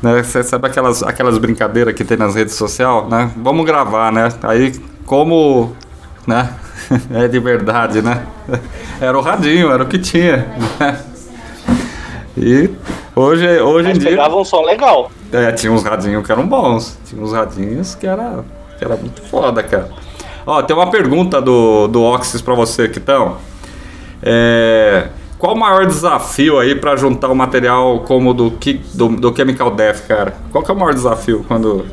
[0.01, 3.29] Né, Você sabe aquelas, aquelas brincadeiras que tem nas redes sociais, né?
[3.35, 4.29] Vamos gravar, né?
[4.43, 4.71] Aí,
[5.05, 5.75] como,
[6.25, 6.53] né?
[7.11, 8.25] É de verdade, né?
[9.01, 10.45] Era o radinho, era o que tinha.
[10.79, 10.99] Né?
[12.37, 12.69] E
[13.15, 14.09] hoje, hoje em dia.
[14.11, 15.11] pegava um som legal.
[15.31, 16.97] É, tinha uns radinhos que eram bons.
[17.05, 18.43] Tinha uns radinhos que era,
[18.77, 19.89] que era muito foda, cara.
[20.45, 23.37] Ó, tem uma pergunta do, do Oxys pra você, Kitão.
[24.21, 28.49] É, qual o maior desafio aí pra juntar um material como o do,
[28.93, 30.33] do, do Chemical Death, cara?
[30.51, 31.85] Qual que é o maior desafio quando...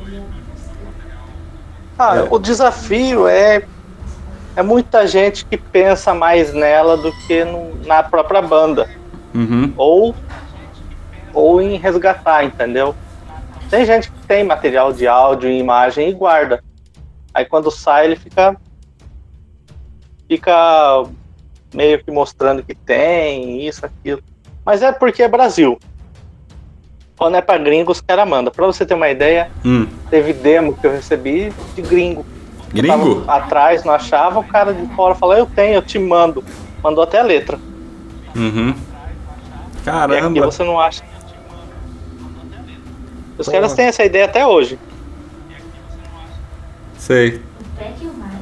[1.99, 2.27] Ah, É.
[2.31, 3.63] o desafio é
[4.57, 8.89] é muita gente que pensa mais nela do que no- na própria banda
[9.35, 10.15] Uhum, ou
[11.35, 12.95] ou em resgatar, entendeu?
[13.69, 16.65] Tem gente que tem material de áudio e imagem e guarda.
[17.35, 18.57] Aí quando sai ele fica
[20.29, 21.05] fica
[21.75, 24.23] meio que mostrando que tem isso aquilo.
[24.65, 25.79] Mas é porque é Brasil.
[27.19, 28.53] Quando é pra gringo, os caras mandam.
[28.53, 29.87] Pra você ter uma ideia, hum.
[30.11, 32.25] teve demo que eu recebi de gringo.
[32.77, 33.25] Gringo?
[33.27, 36.45] Atrás, não achava, o cara de fora falou, eu tenho, eu te mando.
[36.83, 37.59] Mandou até a letra.
[38.35, 38.75] Uhum.
[39.81, 40.45] E Caramba.
[40.47, 41.03] você não acha.
[43.39, 44.79] Os caras têm essa ideia até hoje.
[46.97, 47.41] Sei.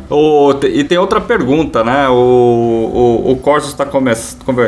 [0.08, 2.08] O, e tem outra pergunta, né?
[2.08, 3.86] O, o, o Corsos está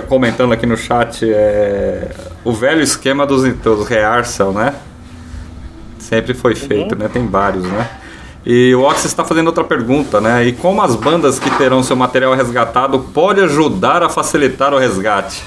[0.09, 2.11] comentando aqui no chat é,
[2.45, 4.75] o velho esquema dos, dos rehearsal, né?
[5.99, 7.09] Sempre foi feito, né?
[7.09, 7.89] Tem vários, né?
[8.49, 10.45] E o Ox está fazendo outra pergunta, né?
[10.45, 15.43] E como as bandas que terão seu material resgatado pode ajudar a facilitar o resgate?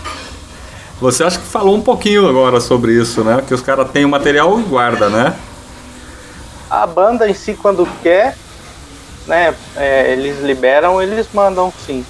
[0.99, 3.41] Você acha que falou um pouquinho agora sobre isso, né?
[3.47, 5.33] Que os caras têm o material e guarda, né?
[6.69, 8.35] A banda em si, quando quer,
[9.25, 12.05] né, é, eles liberam, eles mandam sim.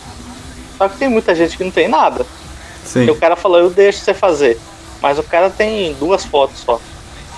[0.75, 2.25] Só que tem muita gente que não tem nada.
[2.83, 3.05] Sim.
[3.05, 4.59] E o cara falou, eu deixo você fazer.
[5.03, 6.81] Mas o cara tem duas fotos só.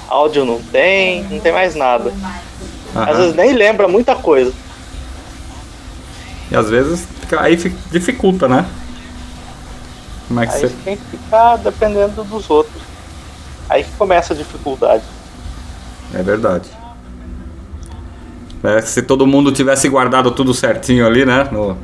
[0.07, 2.13] Áudio não tem, não tem mais nada.
[2.95, 4.51] Às vezes nem lembra muita coisa.
[6.51, 7.07] E às vezes
[7.39, 8.65] aí fi- dificulta, né?
[10.27, 10.75] Como é que Aí você.
[10.83, 12.81] tem que ficar dependendo dos outros.
[13.69, 15.03] Aí que começa a dificuldade.
[16.13, 16.69] É verdade.
[18.63, 21.47] É, se todo mundo tivesse guardado tudo certinho ali, né?
[21.51, 21.77] No...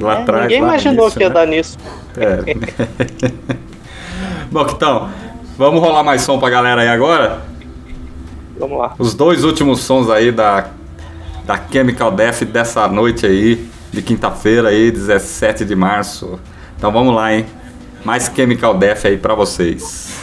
[0.00, 0.42] Lá É, atrás.
[0.42, 1.34] ninguém lá no imaginou que ia né?
[1.34, 1.78] dar nisso.
[2.16, 2.54] É.
[4.50, 5.10] Bom, então,
[5.56, 7.40] vamos rolar mais som pra galera aí agora?
[8.58, 8.94] Vamos lá.
[8.98, 10.68] Os dois últimos sons aí da,
[11.44, 16.38] da Chemical Death dessa noite aí, de quinta-feira aí, 17 de março.
[16.76, 17.46] Então vamos lá, hein?
[18.04, 20.18] Mais Chemical Death aí pra vocês.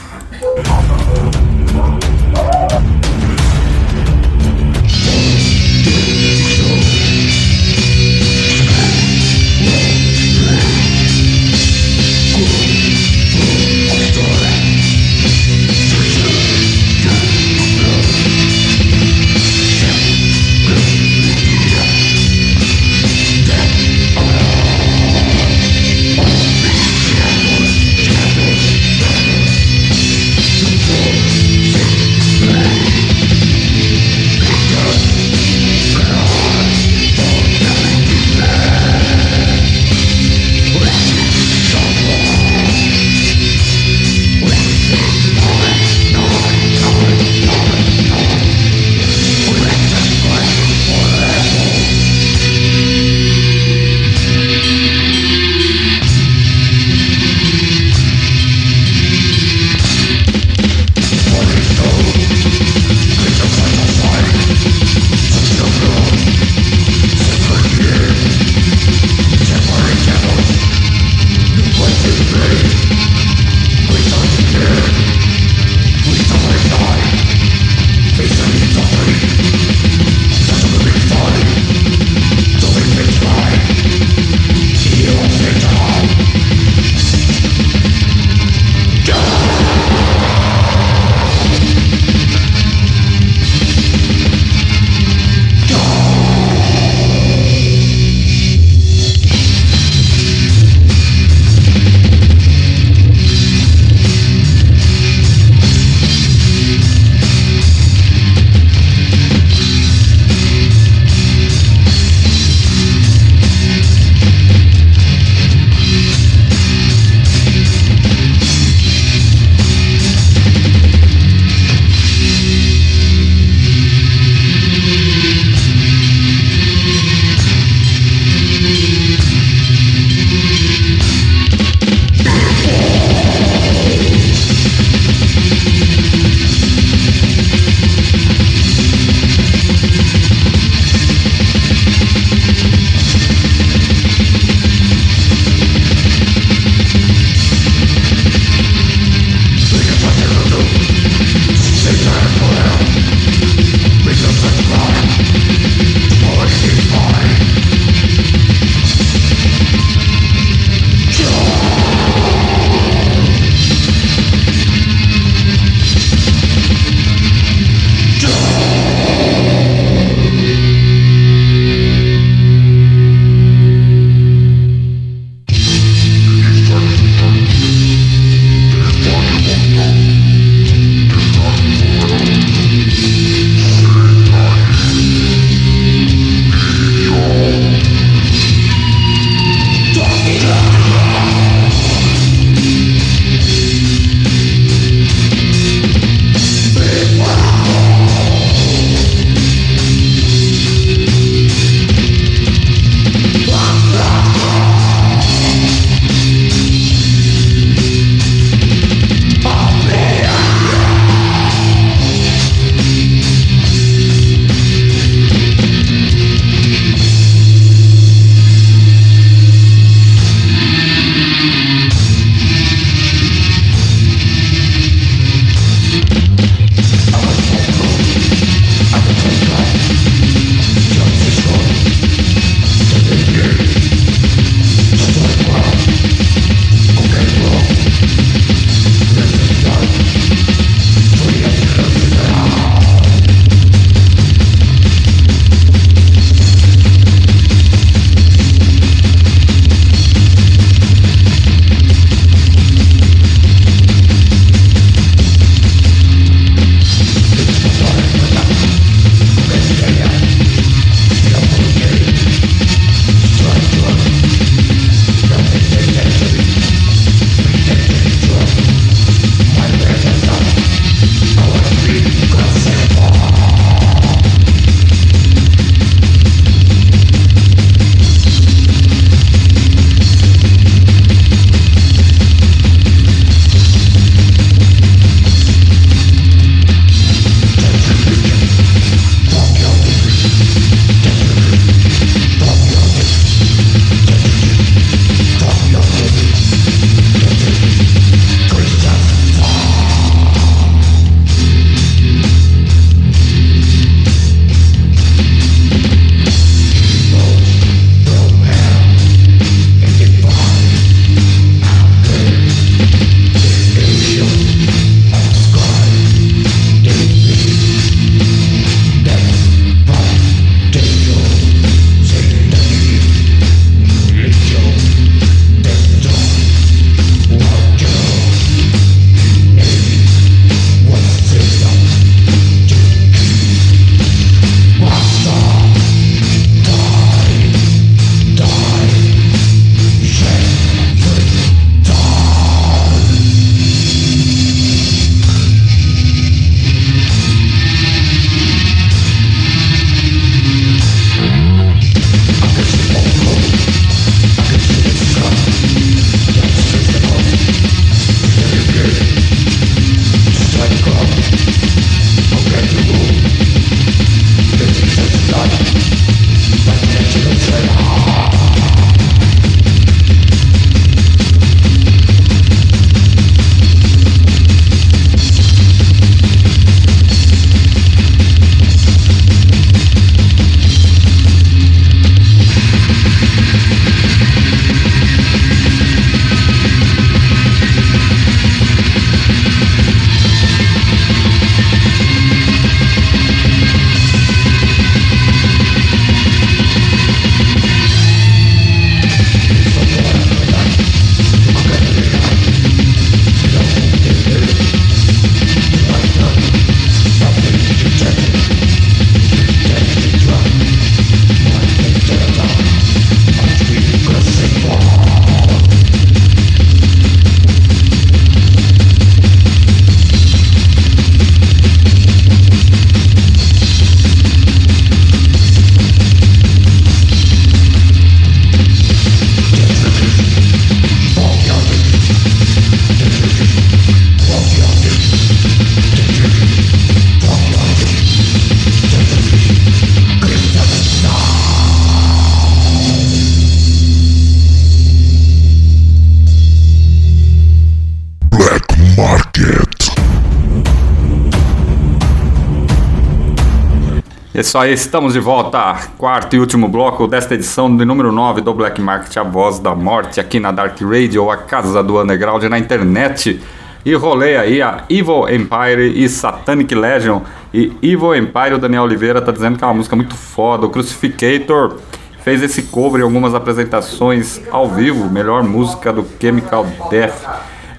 [454.46, 455.76] Isso aí, estamos de volta.
[455.98, 459.74] Quarto e último bloco desta edição de número 9 do Black Market, a voz da
[459.74, 463.42] morte, aqui na Dark Radio, a casa do underground na internet.
[463.84, 467.22] E rolei aí a Evil Empire e Satanic Legion.
[467.52, 470.68] E Evil Empire, o Daniel Oliveira tá dizendo que é uma música muito foda.
[470.68, 471.78] O Crucificator
[472.24, 477.26] fez esse cover em algumas apresentações ao vivo, melhor música do Chemical Death.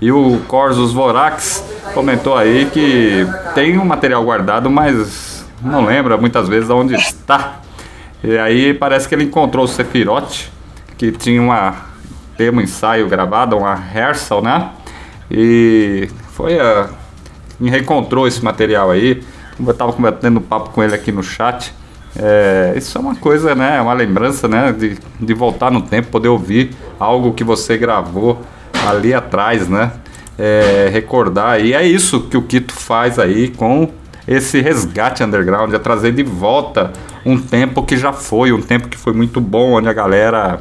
[0.03, 1.65] E o Corsus Vorax
[1.95, 7.61] comentou aí que tem um material guardado, mas não lembra muitas vezes onde está.
[8.23, 10.49] E aí parece que ele encontrou o Sephiroth,
[10.97, 11.87] que tinha uma
[12.37, 14.71] demo ensaio gravado, uma rehearsal, né?
[15.31, 16.89] E foi a.
[17.61, 19.23] Reencontrou esse material aí.
[19.59, 21.73] Eu estava cometendo papo com ele aqui no chat.
[22.19, 23.79] É, isso é uma coisa, né?
[23.79, 24.73] É uma lembrança, né?
[24.73, 28.43] De, de voltar no tempo, poder ouvir algo que você gravou
[28.87, 29.93] ali atrás, né?
[30.39, 31.61] É, recordar.
[31.61, 33.91] E é isso que o Quito faz aí com
[34.27, 36.93] esse resgate underground, é trazer de volta
[37.25, 40.61] um tempo que já foi, um tempo que foi muito bom, onde a galera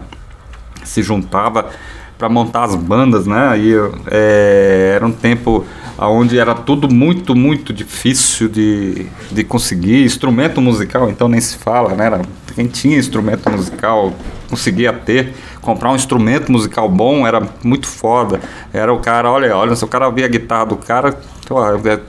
[0.83, 1.69] se juntava
[2.17, 3.57] para montar as bandas, né?
[3.57, 3.73] E
[4.09, 5.65] é, era um tempo
[5.97, 10.03] onde era tudo muito, muito difícil de, de conseguir.
[10.03, 12.05] Instrumento musical, então nem se fala, né?
[12.05, 12.21] Era,
[12.53, 14.13] quem tinha instrumento musical
[14.49, 15.33] conseguia ter.
[15.61, 18.39] Comprar um instrumento musical bom era muito foda.
[18.71, 21.99] Era o cara, olha, olha, se o cara via a guitarra do cara, a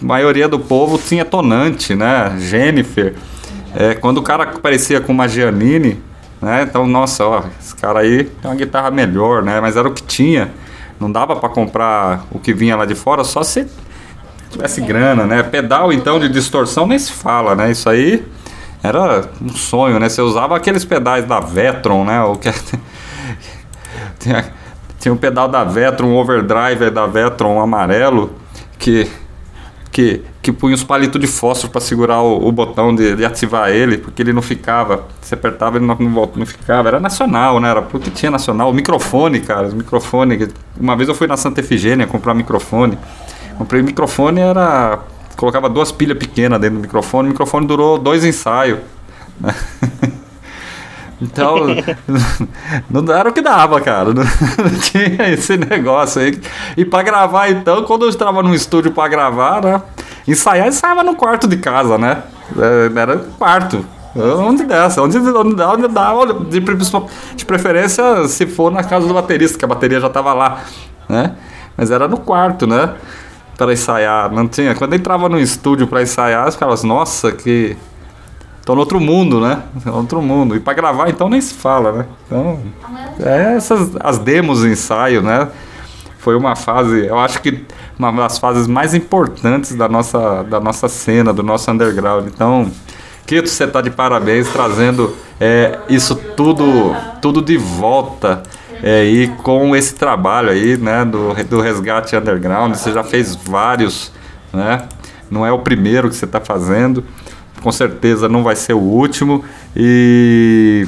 [0.00, 2.36] maioria do povo tinha tonante, né?
[2.38, 3.14] Jennifer.
[3.74, 6.02] É, quando o cara aparecia com uma Giannini,
[6.40, 6.62] né?
[6.62, 9.60] Então, nossa, ó, esse cara aí tem uma guitarra melhor, né?
[9.60, 10.50] Mas era o que tinha.
[10.98, 13.66] Não dava para comprar o que vinha lá de fora, só se
[14.50, 15.42] tivesse grana, né?
[15.42, 17.70] Pedal então de distorção nem se fala, né?
[17.70, 18.24] Isso aí
[18.82, 20.08] era um sonho, né?
[20.08, 22.22] Você usava aqueles pedais da Vetron, né?
[22.22, 22.50] O que
[24.18, 24.52] tinha,
[24.98, 28.32] tinha um pedal da Vetron, um overdrive da Vetron um amarelo
[28.78, 29.08] que
[29.98, 33.70] que, que punha os palitos de fósforo para segurar o, o botão de, de, ativar
[33.70, 35.04] ele, porque ele não ficava.
[35.20, 36.86] Você apertava ele não, não, não ficava.
[36.86, 37.68] Era nacional, né?
[37.68, 38.70] Era porque tinha nacional.
[38.70, 40.50] O microfone, cara, microfone.
[40.78, 42.96] Uma vez eu fui na Santa Efigênia comprar microfone.
[43.56, 45.00] Comprei microfone, era.
[45.36, 48.78] Colocava duas pilhas pequenas dentro do microfone, o microfone durou dois ensaios.
[51.20, 51.66] Então,
[52.88, 54.14] não era o que dava, cara.
[54.14, 56.40] Não, não tinha esse negócio aí.
[56.76, 59.82] E para gravar, então, quando eu estava no estúdio para gravar, né?
[60.26, 62.22] Ensaiar, ensaiava no quarto de casa, né?
[62.56, 63.84] É, era quarto.
[64.16, 66.12] Onde dessa, onde, onde dá, onde dá,
[66.48, 66.60] de,
[67.36, 70.62] de preferência se for na casa do baterista, que a bateria já estava lá,
[71.08, 71.36] né?
[71.76, 72.94] Mas era no quarto, né?
[73.56, 74.74] Para ensaiar, não tinha.
[74.74, 77.76] Quando entrava no estúdio para ensaiar, os caras, nossa, que
[78.68, 79.62] Tô no outro mundo, né?
[79.82, 80.54] No outro mundo.
[80.54, 82.06] E para gravar, então, nem se fala, né?
[82.26, 82.60] Então,
[83.18, 85.48] é essas as demos ensaio, né?
[86.18, 87.64] Foi uma fase, eu acho que
[87.98, 92.26] uma das fases mais importantes da nossa, da nossa cena, do nosso underground.
[92.26, 92.70] Então,
[93.26, 98.42] Quito, você tá de parabéns trazendo é, isso tudo, tudo de volta.
[98.82, 104.12] É, e com esse trabalho aí, né, do, do resgate underground, você já fez vários,
[104.52, 104.82] né?
[105.30, 107.02] Não é o primeiro que você está fazendo
[107.62, 109.44] com certeza não vai ser o último
[109.76, 110.86] e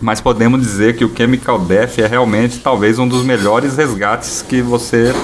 [0.00, 4.60] mas podemos dizer que o Chemical Death é realmente talvez um dos melhores resgates que
[4.60, 5.14] você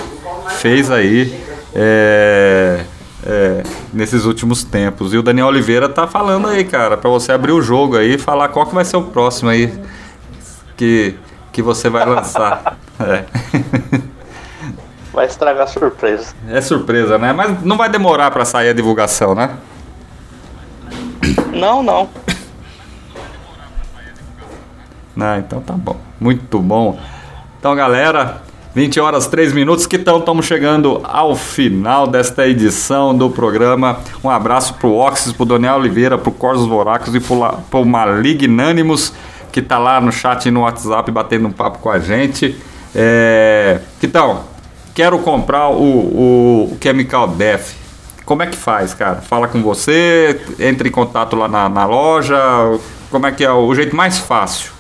[0.59, 1.39] fez aí
[1.75, 2.85] é,
[3.27, 5.13] é, nesses últimos tempos.
[5.13, 8.19] E o Daniel Oliveira tá falando aí, cara, para você abrir o jogo aí e
[8.19, 9.73] falar qual que vai ser o próximo aí
[10.77, 11.15] que,
[11.53, 12.79] que você vai lançar.
[12.99, 13.27] É.
[15.13, 16.33] Vai estragar a surpresa.
[16.49, 17.31] É surpresa, né?
[17.31, 19.51] Mas não vai demorar para sair a divulgação, né?
[21.57, 22.09] Não, não.
[25.19, 25.97] Ah, então tá bom.
[26.21, 27.01] Muito bom.
[27.59, 28.43] Então, galera,
[28.75, 33.99] 20 horas 3 minutos que então estamos chegando ao final desta edição do programa.
[34.23, 39.15] Um abraço pro Oxys, pro Daniel Oliveira, pro Corsos Voracos e pro, pro Malignânimos,
[39.51, 42.55] que tá lá no chat e no WhatsApp batendo um papo com a gente.
[42.95, 43.81] É...
[44.03, 44.41] Então,
[44.95, 47.86] quero comprar o, o Chemical Death
[48.27, 49.23] como é que faz, cara?
[49.23, 52.37] Fala com você, entra em contato lá na, na loja.
[53.09, 54.73] Como é que é o jeito mais fácil?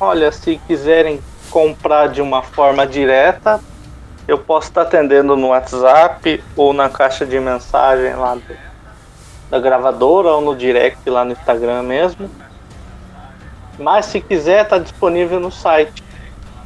[0.00, 1.20] Olha, se quiserem
[1.50, 3.60] comprar de uma forma direta,
[4.26, 8.56] eu posso estar atendendo no WhatsApp ou na caixa de mensagem lá do,
[9.50, 12.28] da gravadora ou no direct lá no Instagram mesmo.
[13.78, 16.02] Mas se quiser, está disponível no site.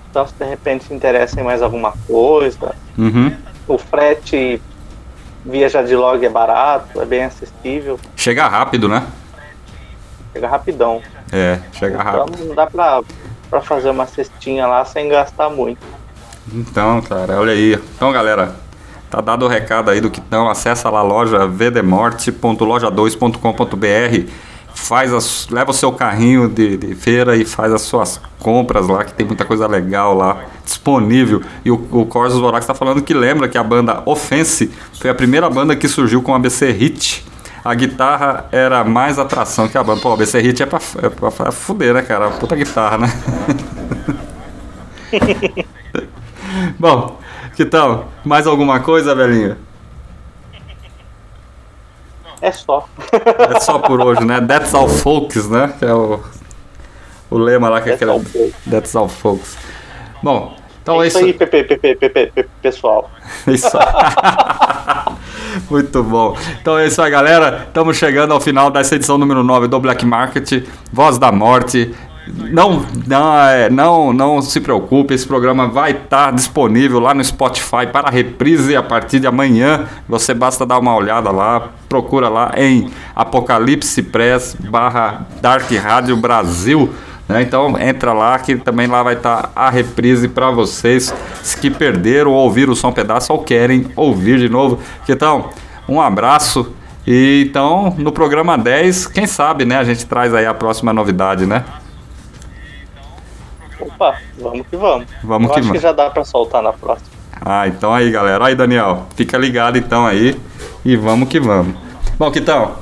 [0.09, 3.37] Então, se de repente se interessa em mais alguma coisa, uhum.
[3.66, 4.62] o frete
[5.45, 7.99] via Jadlog é barato, é bem acessível.
[8.16, 9.07] Chega rápido, né?
[10.32, 11.03] Chega rapidão.
[11.32, 12.39] É, chega então, rápido.
[12.43, 13.03] Então dá pra,
[13.51, 15.84] pra fazer uma cestinha lá sem gastar muito.
[16.53, 17.78] Então, cara, olha aí.
[17.97, 18.55] Então, galera,
[19.11, 20.51] Tá dado o recado aí do Quitão.
[20.51, 24.30] Acessa lá a loja vdemorte.loja2.com.br.
[24.75, 29.05] Faz as, leva o seu carrinho de, de, feira e faz as suas compras lá,
[29.05, 31.43] que tem muita coisa legal lá disponível.
[31.64, 35.14] E o, o Corsos Vorax está falando que lembra que a banda Offense foi a
[35.14, 37.25] primeira banda que surgiu com a ABC Hit.
[37.64, 40.01] A guitarra era mais atração que a banda.
[40.01, 42.31] Pô, a ABC Hit é pra, é pra fuder, né, cara?
[42.31, 43.12] Puta guitarra, né?
[46.79, 47.19] Bom,
[47.57, 48.09] que tal?
[48.25, 49.59] Mais alguma coisa, velhinha?
[52.41, 52.89] É só.
[53.55, 54.41] é só por hoje, né?
[54.41, 55.72] That's all folks, né?
[55.78, 56.20] Que é o,
[57.30, 58.11] o lema lá que é aquele.
[58.11, 58.22] All
[58.70, 59.57] That's all folks.
[60.22, 61.18] Bom, então é isso.
[61.18, 63.11] É isso aí, Pepe, Pepe, Pepe, pessoal.
[63.47, 63.76] Isso.
[65.68, 66.36] Muito bom.
[66.61, 67.64] Então é isso aí, galera.
[67.66, 71.95] Estamos chegando ao final dessa edição número 9 do Black Market, Voz da Morte.
[72.35, 77.87] Não, não, é, não, não se preocupe, esse programa vai estar disponível lá no Spotify
[77.91, 79.87] para reprise a partir de amanhã.
[80.09, 86.91] Você basta dar uma olhada lá, procura lá em Apocalipse Press barra Dark Rádio Brasil.
[87.29, 87.43] Né?
[87.43, 91.14] Então entra lá que também lá vai estar a reprise para vocês
[91.61, 94.79] que perderam ou ouviram o som pedaço ou querem ouvir de novo.
[95.09, 95.51] Então,
[95.89, 96.72] um abraço.
[97.07, 101.47] E então, no programa 10, quem sabe, né, a gente traz aí a próxima novidade,
[101.47, 101.64] né?
[103.89, 105.07] Opa, vamos que vamos.
[105.22, 105.80] Vamos Eu que acho vamos.
[105.80, 107.09] que já dá pra soltar na próxima.
[107.41, 108.47] Ah, então aí, galera.
[108.47, 110.39] Aí, Daniel, fica ligado então aí
[110.84, 111.74] e vamos que vamos.
[112.18, 112.80] Bom, que tal?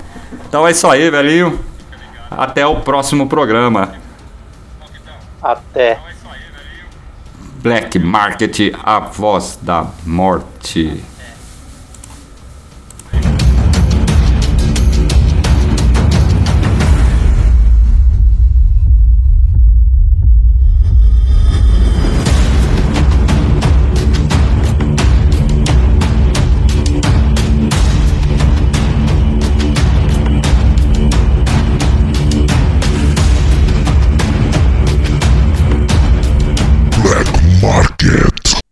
[0.48, 1.59] Então é isso aí, velhinho.
[2.30, 3.94] Até o próximo programa.
[5.42, 6.00] Até.
[7.62, 11.02] Black Market, a voz da morte.